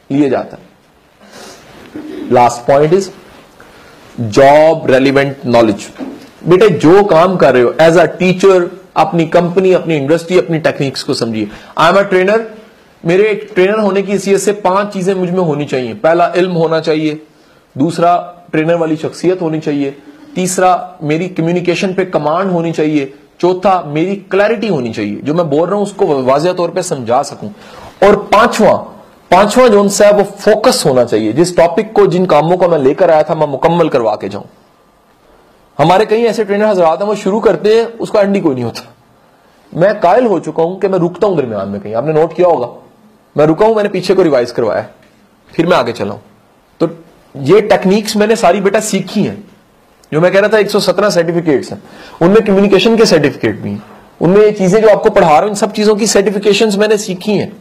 लिए 0.10 0.30
जाता 0.30 0.58
है। 0.58 0.74
Last 2.32 2.68
point 2.68 2.94
is 2.94 3.10
job 4.20 4.90
relevant 4.90 5.46
knowledge 5.46 5.88
बेटे, 6.48 6.70
जो 6.70 7.04
काम 7.04 7.36
कर 7.38 7.54
रहे 7.54 7.64
हो 7.64 7.74
एज 7.82 7.98
अ 7.98 8.06
टीचर 8.18 8.70
अपनी 8.98 9.26
कंपनी 9.28 9.72
अपनी 9.74 9.96
इंडस्ट्री 9.98 10.38
अपनी 10.38 10.60
टेक्निक्स 10.60 11.04
को 11.04 11.14
समझिए। 11.14 11.48
आई 11.78 11.90
एम 11.90 11.98
अ 11.98 12.02
ट्रेनर 12.02 12.46
मेरे 13.04 13.28
एक 13.30 13.50
ट्रेनर 13.54 13.80
होने 13.80 14.02
की 14.02 14.12
हैसियत 14.12 14.40
से 14.40 14.52
पाँच 14.62 14.94
चीज़ें 14.94 15.14
मुझमें 15.16 15.40
होनी 15.40 15.66
चाहिए। 15.66 15.94
पहला, 15.94 16.32
इल्म 16.36 16.52
होना 16.52 16.80
चाहिए। 16.80 17.22
दूसरा 17.76 18.16
ट्रेनर 18.52 18.76
वाली 18.76 18.96
शख्सियत 18.96 19.42
होनी 19.42 19.60
चाहिए। 19.60 19.98
तीसरा, 20.36 20.98
मेरी 21.04 21.28
कम्युनिकेशन 21.28 21.93
पे 21.93 22.06
कमांड 22.06 22.52
होनी 22.52 22.71
चाहिए। 22.71 23.13
चौथा, 23.39 23.84
मेरी 23.88 24.15
क्लैरिटी 24.15 24.67
होनी 24.67 24.91
चाहिए, 24.93 25.15
जो 25.15 25.34
मैं 25.34 25.50
बोल 25.50 25.67
रहा 25.67 25.76
हूँ, 25.76 25.84
उसको 25.84 26.06
वाजिया 26.24 26.54
तौर 26.54 26.71
पे 26.71 26.84
समझा 26.84 27.21
सकूँ। 27.24 27.54
और 28.04 28.15
पांचवा 28.34 28.74
पांचवा 29.32 29.67
जो 29.67 29.84
है, 29.84 30.12
वो 30.13 30.24
फोकस 30.24 30.84
होना 30.86 31.04
चाहिए। 31.04 31.32
जिस 31.34 31.56
टॉपिक 31.58 31.91
को, 31.93 32.06
जिन 32.08 32.26
कामों 32.26 32.58
को 32.58 32.67
मैं 32.67 32.78
लेकर 32.78 33.12
आया 33.12 33.24
था, 33.24 33.36
मैं 33.36 33.48
मुकम्मल 33.48 33.89
करवा 33.89 34.15
के 34.15 34.30
जाऊँ। 34.30 34.45
हमारे 35.78 36.06
कई 36.06 36.24
ऐसे 36.24 36.43
ट्रेनर 36.45 36.65
हजरात 36.65 37.02
हैं, 37.02 37.08
वो 37.08 37.15
शुरू 37.15 37.39
करते 37.39 37.74
हैं, 37.76 37.86
उसका 37.86 38.21
एंडी 38.21 38.39
कोई 38.39 38.54
नहीं 38.54 38.63
होता। 38.63 38.93
मैं 39.71 40.00
कायल 40.00 40.26
हो 40.26 40.39
चुका 40.39 40.63
हूँ 40.63 40.80
कि 40.80 40.88
मैं 40.88 41.00
रुकता 41.00 41.28
हूँ 41.28 41.38
दरमियान 41.38 41.69
में 41.69 41.82
कहीं। 41.82 41.93
आपने 41.93 42.13
नोट 42.13 42.36
किया 42.36 42.48
होगा। 42.48 42.69
मैं 43.36 43.45
रुका 43.45 43.65
हूँ, 43.65 43.76
मैंने 43.76 43.89
पीछे 43.89 44.13
को 44.13 44.21
रिवाइज 44.21 44.52
करवाया। 44.52 44.86
फिर 45.52 45.65
मैं 45.65 45.78
आगे 45.78 45.91
चला 45.91 46.15
तो 46.82 46.89
ये 47.36 47.62
टेक्निक्स 47.62 48.15
मैंने 48.17 48.36
सारी 48.36 48.62
बेटा 48.62 48.80
सीखी 48.80 49.24
हैं। 49.24 49.38
जो 50.13 50.22
मैं 50.22 50.32
कह 50.32 50.39
रहा 50.39 50.50
था 50.50 50.58
117 50.58 51.10
सर्टिफिकेट्स 51.10 51.72
हैं। 51.72 51.82
उनमें 52.22 52.41
कम्युनिकेशन 52.46 52.98
के 52.98 53.06
सर्टिफिकेट 53.06 53.62
भी 53.62 53.70
हैं। 53.70 53.84
उनमें 54.22 54.41
ये 54.41 54.52
चीज़ें 54.52 54.82
जो 54.82 54.89
आपको 54.89 55.10
पढ़ा 55.10 55.28
रहा 55.28 55.39
हूँ, 55.39 55.50
इन 55.50 55.56
सब 55.56 55.72
चीज़ों 55.72 55.96
की 55.96 56.08
सर्टिफिकेशन 56.08 56.80
मैंने 56.80 56.98
सीखी 56.98 57.32
हैं। 57.32 57.52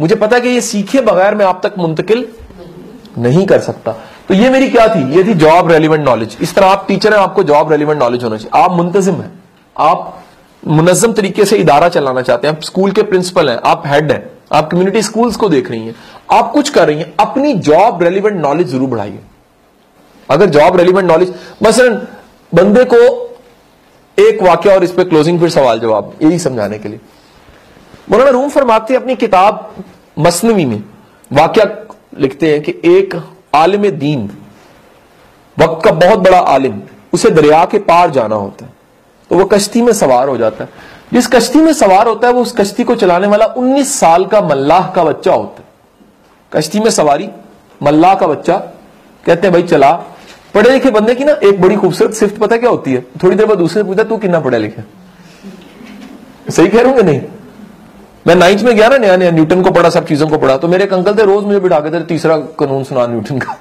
मुझे 0.00 0.14
पता 0.14 0.36
है 0.36 0.42
कि 0.42 0.48
ये 0.48 0.60
सीखे 0.60 1.00
बगैर 1.00 1.34
मैं 1.34 1.44
आप 1.46 1.60
तक 1.62 1.78
मुंतकिल 1.78 2.28
नहीं 3.18 3.46
कर 3.46 3.60
सकता। 3.60 3.92
तो 4.28 4.34
ये 4.34 4.50
मेरी 4.50 4.68
क्या 4.70 4.86
थी? 4.88 5.16
ये 5.16 5.24
थी 5.24 5.34
जॉब 5.34 5.70
रेलिवेंट 5.70 6.04
नॉलेज 6.04 6.36
इस 6.40 6.54
तरह 6.54 6.66
आप 6.66 6.84
टीचर 6.88 7.12
हैं, 7.12 7.20
आपको 7.20 7.42
जॉब 7.42 7.72
रेलिवेंट 7.72 8.00
नॉलेज 8.00 8.24
होना 8.24 8.36
चाहिए। 8.36 8.62
आप 8.62 8.72
मुंतजिम 8.72 9.14
हैं। 9.14 9.32
आप 9.78 10.24
मुनजम 10.66 11.12
तरीके 11.12 11.44
से 11.44 11.56
इदारा 11.56 11.88
चलाना 11.88 12.22
चाहते 12.22 12.48
हैं। 12.48 12.54
आप 12.54 12.62
स्कूल 12.62 12.90
के 12.90 13.02
प्रिंसिपल 13.02 13.50
हैं, 13.50 13.58
आप 13.64 13.82
हेड 13.86 14.12
हैं। 14.12 14.30
आप 14.52 14.70
कम्युनिटी 14.70 15.02
स्कूल्स 15.02 15.36
को 15.36 15.48
देख 15.48 15.70
रही 15.70 15.86
हैं। 15.86 15.94
आप 16.32 16.50
कुछ 16.52 16.68
कर 16.68 16.86
रही 16.86 16.98
हैं। 16.98 17.14
अपनी 17.20 17.54
जॉब 17.54 18.02
रेलिवेंट 18.02 18.36
नॉलेज 18.36 18.66
ज़रूर 18.66 18.88
बढ़ाइए। 18.88 19.18
अगर 20.28 20.46
जॉब 20.48 20.76
रेलिवेंट 20.76 21.10
नॉलेज 21.10 21.34
मसलन 21.62 22.06
बंदे 22.52 22.84
को 22.84 22.96
एक 24.18 24.42
वाक्य 24.42 24.74
और 24.74 24.84
इस 24.84 24.92
पर 24.92 25.04
क्लोजिंग 25.04 25.40
फिर 25.40 25.50
सवाल 25.50 25.80
जवाब, 25.80 26.12
यही 26.22 26.38
समझाने 26.38 26.78
के 26.78 26.88
लिए। 26.88 27.00
मौलाना 28.10 28.30
रूम 28.30 28.48
फरमाते 28.48 28.94
अपनी 28.96 29.16
किताब 29.16 29.74
मसनवी 30.18 30.64
में, 30.66 30.82
वाक्य 31.30 31.86
लिखते 32.18 32.52
हैं 32.52 32.62
कि 32.62 32.74
एक 32.86 33.14
आलिम 33.54 33.88
दीन, 33.90 34.30
वक्त 35.56 35.84
का 35.84 35.90
बहुत 35.92 36.18
बड़ा 36.18 36.38
आलिम, 36.38 36.80
उसे 37.12 37.30
दरिया 37.30 37.64
के 37.64 37.78
पार 37.80 38.10
जाना 38.10 38.34
होता 38.36 38.64
है 38.64 38.72
तो 39.30 39.36
वो 39.36 39.44
कश्ती 39.44 39.82
में 39.82 39.92
सवार 39.92 40.28
हो 40.28 40.36
जाता 40.36 40.64
है। 40.64 40.70
जिस 41.12 41.26
कश्ती 41.26 41.58
में 41.58 41.72
सवार 41.72 42.06
होता 42.06 42.26
है, 42.28 42.32
वो 42.34 42.42
उस 42.42 42.52
कश्ती 42.52 42.84
को 42.84 42.94
चलाने 42.94 43.26
वाला 43.26 43.46
19 43.56 43.98
साल 44.00 44.24
का 44.26 44.40
मल्लाह 44.40 44.90
का 44.90 45.04
बच्चा 45.04 45.32
होता 45.32 45.62
है। 45.62 45.66
कश्ती 46.52 46.80
में 46.80 46.90
सवारी 46.90 47.28
मल्लाह 47.80 48.14
का 48.14 48.26
बच्चा, 48.26 48.56
कहते 49.24 49.46
हैं, 49.46 49.52
भाई 49.52 49.62
चला 49.64 49.92
पढ़े 50.54 50.70
लिखे 50.70 50.90
बंदे 50.90 51.14
की 51.14 51.24
ना 51.24 51.32
एक 51.44 51.60
बड़ी 51.60 51.76
खूबसूरत 51.76 52.14
सिफ्त 52.14 52.38
पता 52.38 52.56
क्या 52.56 52.70
होती 52.70 52.92
है? 52.92 53.04
थोड़ी 53.22 53.36
देर 53.36 53.46
बाद 53.46 53.58
दूसरे 53.58 53.82
पूछता 53.82 54.04
तू 54.04 54.16
कितना 54.16 54.40
पढ़े 54.40 54.58
लिखे? 54.58 54.82
सही 56.50 56.68
कह 56.68 56.82
रहा 56.82 57.02
नहीं? 57.02 57.20
मैं 58.26 58.34
नाइन्थ 58.34 58.62
में 58.62 58.76
गया 58.76 58.88
ना 58.88 58.96
नया 58.96 59.16
नया, 59.16 59.30
न्यूटन 59.30 59.62
को 59.62 59.70
पढ़ा, 59.70 59.90
सब 59.90 60.06
चीज़ों 60.06 60.28
को 60.28 60.38
पढ़ा 60.38 60.56
तो 60.56 60.68
मेरे 60.68 60.86
अंकल 60.86 61.14
थे, 61.14 61.22
रोज 61.22 61.44
मुझे 61.44 61.60
बिठा 61.60 61.78
के 61.80 61.90
थे, 61.90 62.02
तीसरा 62.04 62.36
कानून 62.36 62.84
सुना 62.84 63.06
न्यूटन 63.06 63.38
का। 63.38 63.56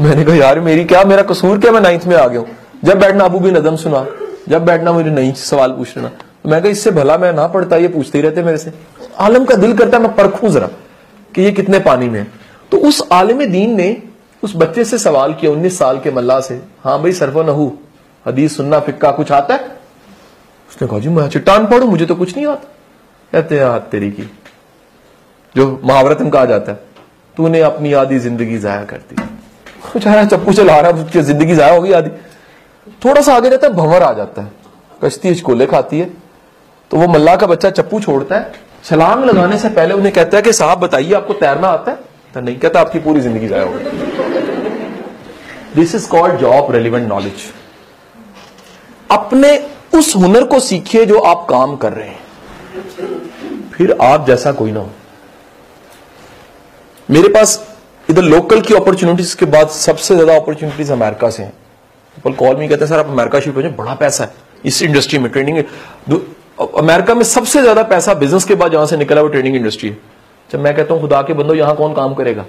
मैंने 0.00 0.24
कहा, 0.24 0.34
यार, 0.34 0.60
मेरी 0.60 0.84
क्या, 0.84 1.04
मेरा 1.04 1.22
कसूर 1.22 1.58
क्या, 1.58 1.72
मैं 1.72 1.80
नाइन्थ 1.80 2.06
में 2.06 2.16
आ 2.16 2.26
गया 2.26 2.42
जब 2.84 2.98
बैठना 2.98 3.24
अबू 3.24 3.38
भी 3.38 3.50
नदम 3.50 3.76
सुना, 3.76 4.06
जब 4.48 4.64
बैठना 4.64 4.92
मुझे 4.92 5.10
नहीं 5.10 5.32
सवाल 5.32 5.70
पूछ 5.70 5.96
लेना 5.96 6.08
तो 6.08 6.50
मैं 6.50 6.60
कहा, 6.62 6.70
इससे 6.70 6.90
भला 6.90 7.16
मैं 7.18 7.32
ना 7.32 7.46
पढ़ता, 7.46 7.76
ये 7.76 7.88
पूछते 7.88 8.18
ही 8.18 8.22
रहते 8.22 8.42
मेरे 8.42 8.58
से। 8.58 8.72
आलम 9.18 9.44
का 9.44 9.54
दिल 9.54 9.76
करता, 9.76 9.98
मैं 9.98 10.14
परखू 10.14 10.48
जरा 10.48 10.68
कि 11.34 11.42
ये 11.42 11.52
कितने 11.52 11.78
पानी 11.78 12.08
में 12.08 12.18
है। 12.20 12.26
तो 12.72 12.78
उस 12.78 13.02
आलम 13.12 13.44
दीन 13.44 13.76
ने 13.76 13.92
उस 14.44 14.56
बच्चे 14.56 14.84
से 14.84 14.98
सवाल 14.98 15.34
किया, 15.34 15.50
उन्नीस 15.50 15.78
साल 15.78 15.98
के 15.98 16.10
मल्ला 16.10 16.40
से। 16.40 16.60
हाँ 16.84 16.98
भाई 17.02 17.12
सरफो 17.12 17.42
नहू 17.42 17.72
हदीस 18.26 18.56
सुनना, 18.56 18.80
फिक्का 18.80 19.10
कुछ 19.10 19.32
आता 19.32 19.54
है? 19.54 19.60
उसने 20.70 20.88
कहा, 20.88 20.98
जी, 20.98 21.08
मैं 21.08 21.28
चिट्टान 21.28 21.66
पढ़ू, 21.66 21.86
मुझे 21.86 22.06
तो 22.06 22.14
कुछ 22.14 22.36
नहीं 22.36 22.46
आता। 22.46 22.68
कहते 23.32 23.58
हैं 23.58 23.66
हाथ 23.66 23.80
तेरी 23.80 24.10
की। 24.10 24.30
जो 25.54 25.80
महावरत 25.84 26.20
में 26.20 26.30
कहा 26.30 26.44
जाता 26.44 26.72
है, 26.72 26.78
तूने 27.36 27.60
अपनी 27.60 27.92
आधी 27.92 28.18
ज़िंदगी 28.18 28.58
जाया 28.58 28.84
कर 28.84 28.96
दी। 28.96 29.22
बेचारा 29.94 30.24
चप्पू 30.24 30.52
चला 30.52 30.80
रहा 30.80 30.90
है 30.90 31.22
ज़िंदगी 31.22 31.54
जाया 31.54 31.74
होगी 31.74 31.92
आधी। 31.92 32.10
थोड़ा 33.04 33.20
सा 33.20 33.34
आगे 33.34 33.50
जाता 33.50 33.66
है, 33.66 33.72
भंवर 33.72 34.02
आ 34.02 34.12
जाता 34.12 34.42
है। 34.42 34.52
कश्ती 35.04 35.34
कोले 35.34 35.66
खाती 35.66 35.98
है। 35.98 36.10
तो 36.90 36.96
वो 36.96 37.06
मल्ला 37.08 37.36
का 37.36 37.46
बच्चा 37.46 37.70
चप्पू 37.70 38.00
छोड़ता 38.00 38.36
है। 38.36 38.52
छलांग 38.84 39.24
लगाने 39.24 39.58
से 39.58 39.68
पहले 39.68 39.94
उन्हें 39.94 40.12
कहता 40.12 40.36
है 40.36 40.42
कि, 40.42 40.52
साहब, 40.52 40.78
बताइए, 40.78 41.12
आपको 41.14 41.34
तैरना 41.34 41.68
आता 41.68 41.90
है? 41.90 41.98
तो 42.34 42.40
नहीं, 42.40 42.58
कहता, 42.58 42.80
आपकी 42.80 42.98
पूरी 42.98 43.20
ज़िंदगी 43.20 43.48
जाया 43.48 43.62
होगी। 43.62 44.03
This 45.76 45.94
is 45.94 46.08
called 46.08 46.36
job 46.40 46.70
relevant 46.72 47.08
knowledge 47.08 47.52
अपने 49.10 49.56
उस 49.94 50.14
हुनर 50.16 50.44
को 50.44 50.60
सीखिए 50.60 51.04
जो 51.06 51.18
आप 51.20 51.46
काम 51.50 51.76
कर 51.76 51.92
रहे 51.92 52.08
हैं। 52.08 52.22
फिर 53.70 53.96
आप 54.02 54.26
जैसा 54.26 54.52
कोई 54.52 54.72
ना 54.72 54.80
हो। 54.80 54.90
मेरे 57.08 57.28
पास 57.28 57.58
इधर 58.08 58.22
लोकल 58.22 58.60
की 58.60 58.74
अपॉर्चुनिटीज़ 58.74 59.36
के 59.36 59.46
बाद 59.46 59.68
सबसे 59.70 60.14
ज़्यादा 60.14 60.36
अपॉर्चुनिटीज़ 60.36 60.92
अमेरिका 60.92 61.30
से 61.30 61.42
हैं। 61.42 61.52
कॉल 62.32 62.56
मी 62.56 62.68
कहते 62.68 62.80
हैं, 62.80 62.88
सर, 62.88 62.98
आप 62.98 63.06
अमेरिका 63.06 63.40
शिफ्ट 63.40 63.56
हो 63.56 63.62
जाए 63.62 63.72
बड़ा 63.72 63.94
पैसा 63.94 64.24
है। 64.24 64.30
इस 64.64 64.82
इंडस्ट्री 64.82 65.18
में 65.18 65.30
ट्रेनिंग 65.32 65.64
अमेरिका 66.78 67.14
में 67.14 67.22
सबसे 67.24 67.60
ज़्यादा 67.62 67.82
पैसा 67.84 68.14
बिज़नेस 68.14 68.44
के 68.44 68.54
बाद 68.54 68.72
जहाँ 68.72 68.86
से 68.86 68.96
निकला 68.96 69.22
वो 69.22 69.28
ट्रेनिंग 69.28 69.56
इंडस्ट्री 69.56 69.88
है। 69.88 69.96
जब 70.50 70.60
मैं 70.60 70.74
कहता 70.76 70.94
हूँ, 70.94 71.00
खुदा 71.00 71.22
के 71.22 71.32
बंदो, 71.32 71.54
यहाँ 71.54 71.74
कौन 71.76 71.94
काम 71.94 72.14
करेगा? 72.14 72.44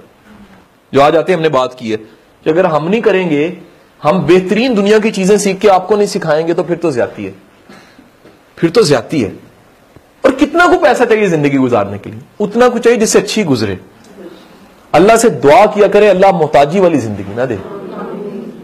जो 0.94 1.02
आज 1.02 1.16
आते 1.16 1.34
हमने 1.34 1.50
बात 1.50 1.76
की 1.80 1.92
है। 1.92 1.98
कि 2.46 2.50
अगर 2.50 2.66
हम 2.66 2.88
नहीं 2.88 3.02
करेंगे, 3.02 3.58
हम 4.02 4.20
बेहतरीन 4.22 4.76
दुनिया 4.76 5.00
की 5.00 5.12
चीज़ें 5.12 5.38
सीख 5.38 5.60
के 5.60 5.68
आपको 5.68 5.96
नहीं 5.96 6.08
सिखाएँगे 6.08 6.54
तो 6.54 6.64
फिर 6.64 6.78
तो 6.78 6.92
ज़्यादा 6.92 7.22
है। 7.22 7.34
फिर 8.58 8.70
तो 8.70 8.84
ज़्यादा 8.84 9.18
है। 9.18 9.32
और 10.26 10.32
कितना 10.36 10.68
को 10.68 10.78
पैसा 10.80 11.06
चाहिए 11.06 11.28
ज़िंदगी 11.28 11.58
गुजारने 11.58 11.98
के 11.98 12.10
लिए? 12.10 12.22
उतना 12.40 12.68
कुछ 12.70 12.84
चाहिए 12.84 13.00
जिससे 13.00 13.20
अच्छी 13.20 13.44
गुजरे। 13.44 13.80
अल्लाह 14.94 15.18
से 15.18 15.30
दुआ 15.30 15.66
किया 15.66 15.88
करे, 15.88 16.08
अल्लाह 16.08 16.32
मोहताजी 16.32 16.80
वाली 16.80 16.98
ज़िंदगी 16.98 17.36
ना 17.36 17.46
दे। 17.46 17.60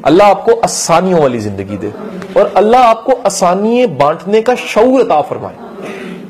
अल्लाह 0.05 0.29
आपको 0.29 0.53
आसानियों 0.61 1.21
वाली 1.21 1.39
ज़िंदगी 1.39 1.77
दे। 1.77 1.91
और 2.37 2.53
अल्लाह 2.57 2.81
आपको 2.81 3.13
आसानी 3.25 3.85
बांटने 3.97 4.41
का 4.41 4.55
शौर 4.57 5.01
अता 5.01 5.21
फरमाए। 5.21 5.55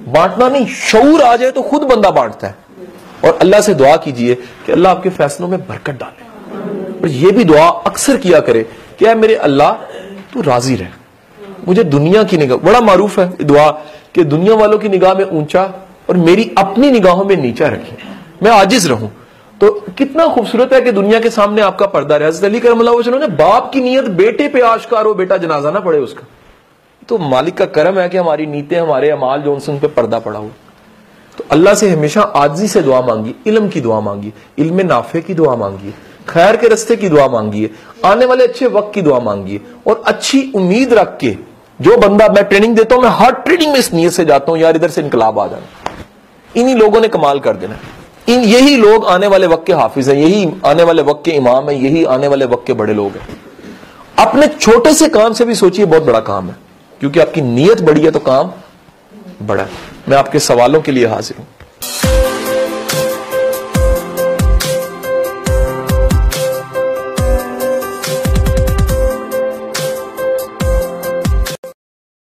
बांटना 0.08 0.48
नहीं 0.50 0.66
शौर 0.68 1.22
आ 1.22 1.36
जाए 1.36 1.52
तो 1.52 1.62
खुद 1.62 1.84
बंदा 1.84 2.12
बांटता 2.12 2.48
है। 2.48 2.56
और 3.26 3.38
अल्लाह 3.42 3.62
से 3.62 3.74
दुआ 3.74 3.96
कीजिए 3.98 4.36
कि 4.36 4.72
अल्लाह 4.72 4.92
आपके 4.92 5.10
फैसलों 5.12 5.48
में 5.48 5.60
बरकत 5.60 6.00
डाले। 6.02 6.30
और 7.04 7.10
यह 7.10 7.32
भी 7.32 7.44
दुआ 7.44 7.68
अक्सर 7.68 8.18
किया 8.18 8.40
करे 8.40 8.64
कि 9.00 9.14
मेरे 9.16 9.36
अल्लाह, 9.36 9.72
तू 10.34 10.42
राज़ी 10.42 10.76
रहे। 10.76 11.00
मुझे 11.68 11.84
दुनिया 11.84 12.24
की 12.24 12.38
निगाह, 12.38 12.58
बड़ा 12.58 12.82
मारूफ 12.82 13.20
है 13.20 13.46
दुआ 13.46 13.70
कि 14.16 14.24
दुनिया 14.24 14.56
वालों 14.56 14.78
की 14.80 14.90
निगाह 14.90 15.14
में 15.14 15.26
ऊँचा 15.26 15.64
और 16.10 16.18
मेरी 16.18 16.52
अपनी 16.58 16.92
निगाहों 16.92 17.26
में 17.26 17.36
नीचा 17.36 17.68
रखी। 17.68 17.96
मैं 18.44 18.52
आजिज 18.52 18.88
रहूँ। 18.88 19.12
तो 19.62 19.70
कितना 19.98 20.28
खूबसूरत 20.28 20.74
है 20.74 20.82
कि 20.82 20.92
दुनिया 20.92 21.20
के 21.20 21.30
सामने 21.30 21.62
आपका 21.62 21.86
पर्दा 21.86 22.16
है 22.16 22.28
हज़रत 22.28 22.44
अली 22.44 22.60
करम 22.60 22.82
ने 23.18 23.28
बाप 23.28 23.72
की 23.74 23.82
नीयत, 23.82 24.06
बेटे 24.06 24.48
पे 24.48 24.62
आशकार 24.62 25.06
हो, 25.06 25.14
बेटा 25.14 25.38
जनाजा 25.38 25.72
ना 25.72 25.80
पड़े 25.80 26.00
उसका। 26.00 26.28
तो 27.10 27.18
मालिक 27.18 27.58
का 27.58 27.66
करम 27.66 28.00
है 28.00 28.10
कि 28.10 28.18
हमारी 28.18 28.46
नीतें, 28.46 28.80
हमारे 28.80 29.10
अमाल 29.10 29.42
जो 29.42 29.54
उनसे 29.54 29.72
उन 29.72 29.80
पर 29.80 29.88
पर्दा 29.88 30.20
पड़ा 30.20 30.40
हो। 30.40 30.50
तो 31.38 31.44
अल्लाह 31.52 31.74
से 31.74 31.90
हमेशा 31.90 32.22
आजी 32.22 32.68
से 32.68 32.82
दुआ 32.82 33.02
मांगी, 33.02 33.36
इलम 33.48 33.68
की 33.70 33.82
दुआ 33.82 34.00
मांगी, 34.00 34.34
इल्म 34.60 34.82
नाफे 34.82 35.22
की 35.22 35.34
दुआ 35.34 35.56
मांगी। 35.56 35.94
खैर 36.30 36.58
के 36.58 36.68
रस्ते 36.68 36.96
की 36.96 37.10
दुआ 37.10 37.28
मांगी 37.28 37.70
आने 38.06 38.26
वाले 38.26 38.44
अच्छे 38.44 38.68
वक्त 38.68 38.92
की 38.94 39.02
दुआ 39.02 39.20
मांगी 39.20 39.60
और 39.88 40.04
अच्छी 40.08 40.52
उम्मीद 40.56 40.94
रख 40.94 41.18
के 41.22 41.36
जो 41.80 41.98
बंदा 41.98 42.28
मैं 42.28 42.44
ट्रेनिंग 42.44 42.76
देता 42.76 42.96
हूँ, 42.96 43.04
मैं 43.04 43.10
हर 43.10 43.32
ट्रेनिंग 43.32 43.72
में 43.72 43.80
इस 43.80 43.94
नीयत 43.94 44.12
से 44.12 44.26
जाता 44.26 44.52
हूँ, 44.52 44.60
यार 44.60 44.76
इधर 44.76 44.90
से 44.90 45.02
इनकलाब 45.02 45.40
आ 45.40 45.48
जाना। 45.48 45.92
इन्हीं 46.56 46.76
लोगों 46.76 47.02
ने 47.02 47.08
कमाल 47.08 47.40
कर 47.40 47.54
देना। 47.54 47.78
इन 48.30 48.40
यही 48.40 48.78
लोग 48.78 49.06
आने 49.06 49.28
वाले 49.28 49.48
वक्त 49.48 49.66
के 49.68 49.74
हाफिज 49.74 50.10
हैं, 50.10 50.16
यही 50.16 50.52
आने 50.66 50.84
वाले 50.84 51.02
वक्त 51.02 51.22
के 51.26 51.32
इमाम 51.32 51.70
हैं, 51.70 51.78
यही 51.78 52.04
आने 52.06 52.28
वाले 52.28 52.46
वक्त 52.46 52.68
के 52.68 52.74
बड़े 52.74 52.94
लोग 52.94 53.12
हैं। 53.12 53.28
अपने 54.18 54.48
छोटे 54.48 54.94
से 54.94 55.08
काम 55.10 55.34
से 55.34 55.46
भी 55.46 55.56
सोचिए, 55.56 55.86
बहुत 55.86 56.04
बड़ा 56.04 56.20
काम 56.20 56.50
है। 56.50 56.56
क्योंकि 57.00 57.20
आपकी 57.20 57.42
नीयत 57.42 57.82
बड़ी 57.82 58.02
है 58.02 58.12
तो 58.12 58.20
काम 58.20 58.52
बड़ा 59.42 59.64
है। 59.64 59.70
मैं 60.10 60.18
आपके 60.18 60.40
सवालों 60.40 60.82
के 60.82 60.92
लिए 60.92 61.06
हाजिर 61.06 61.38
हूँ। 61.38 61.48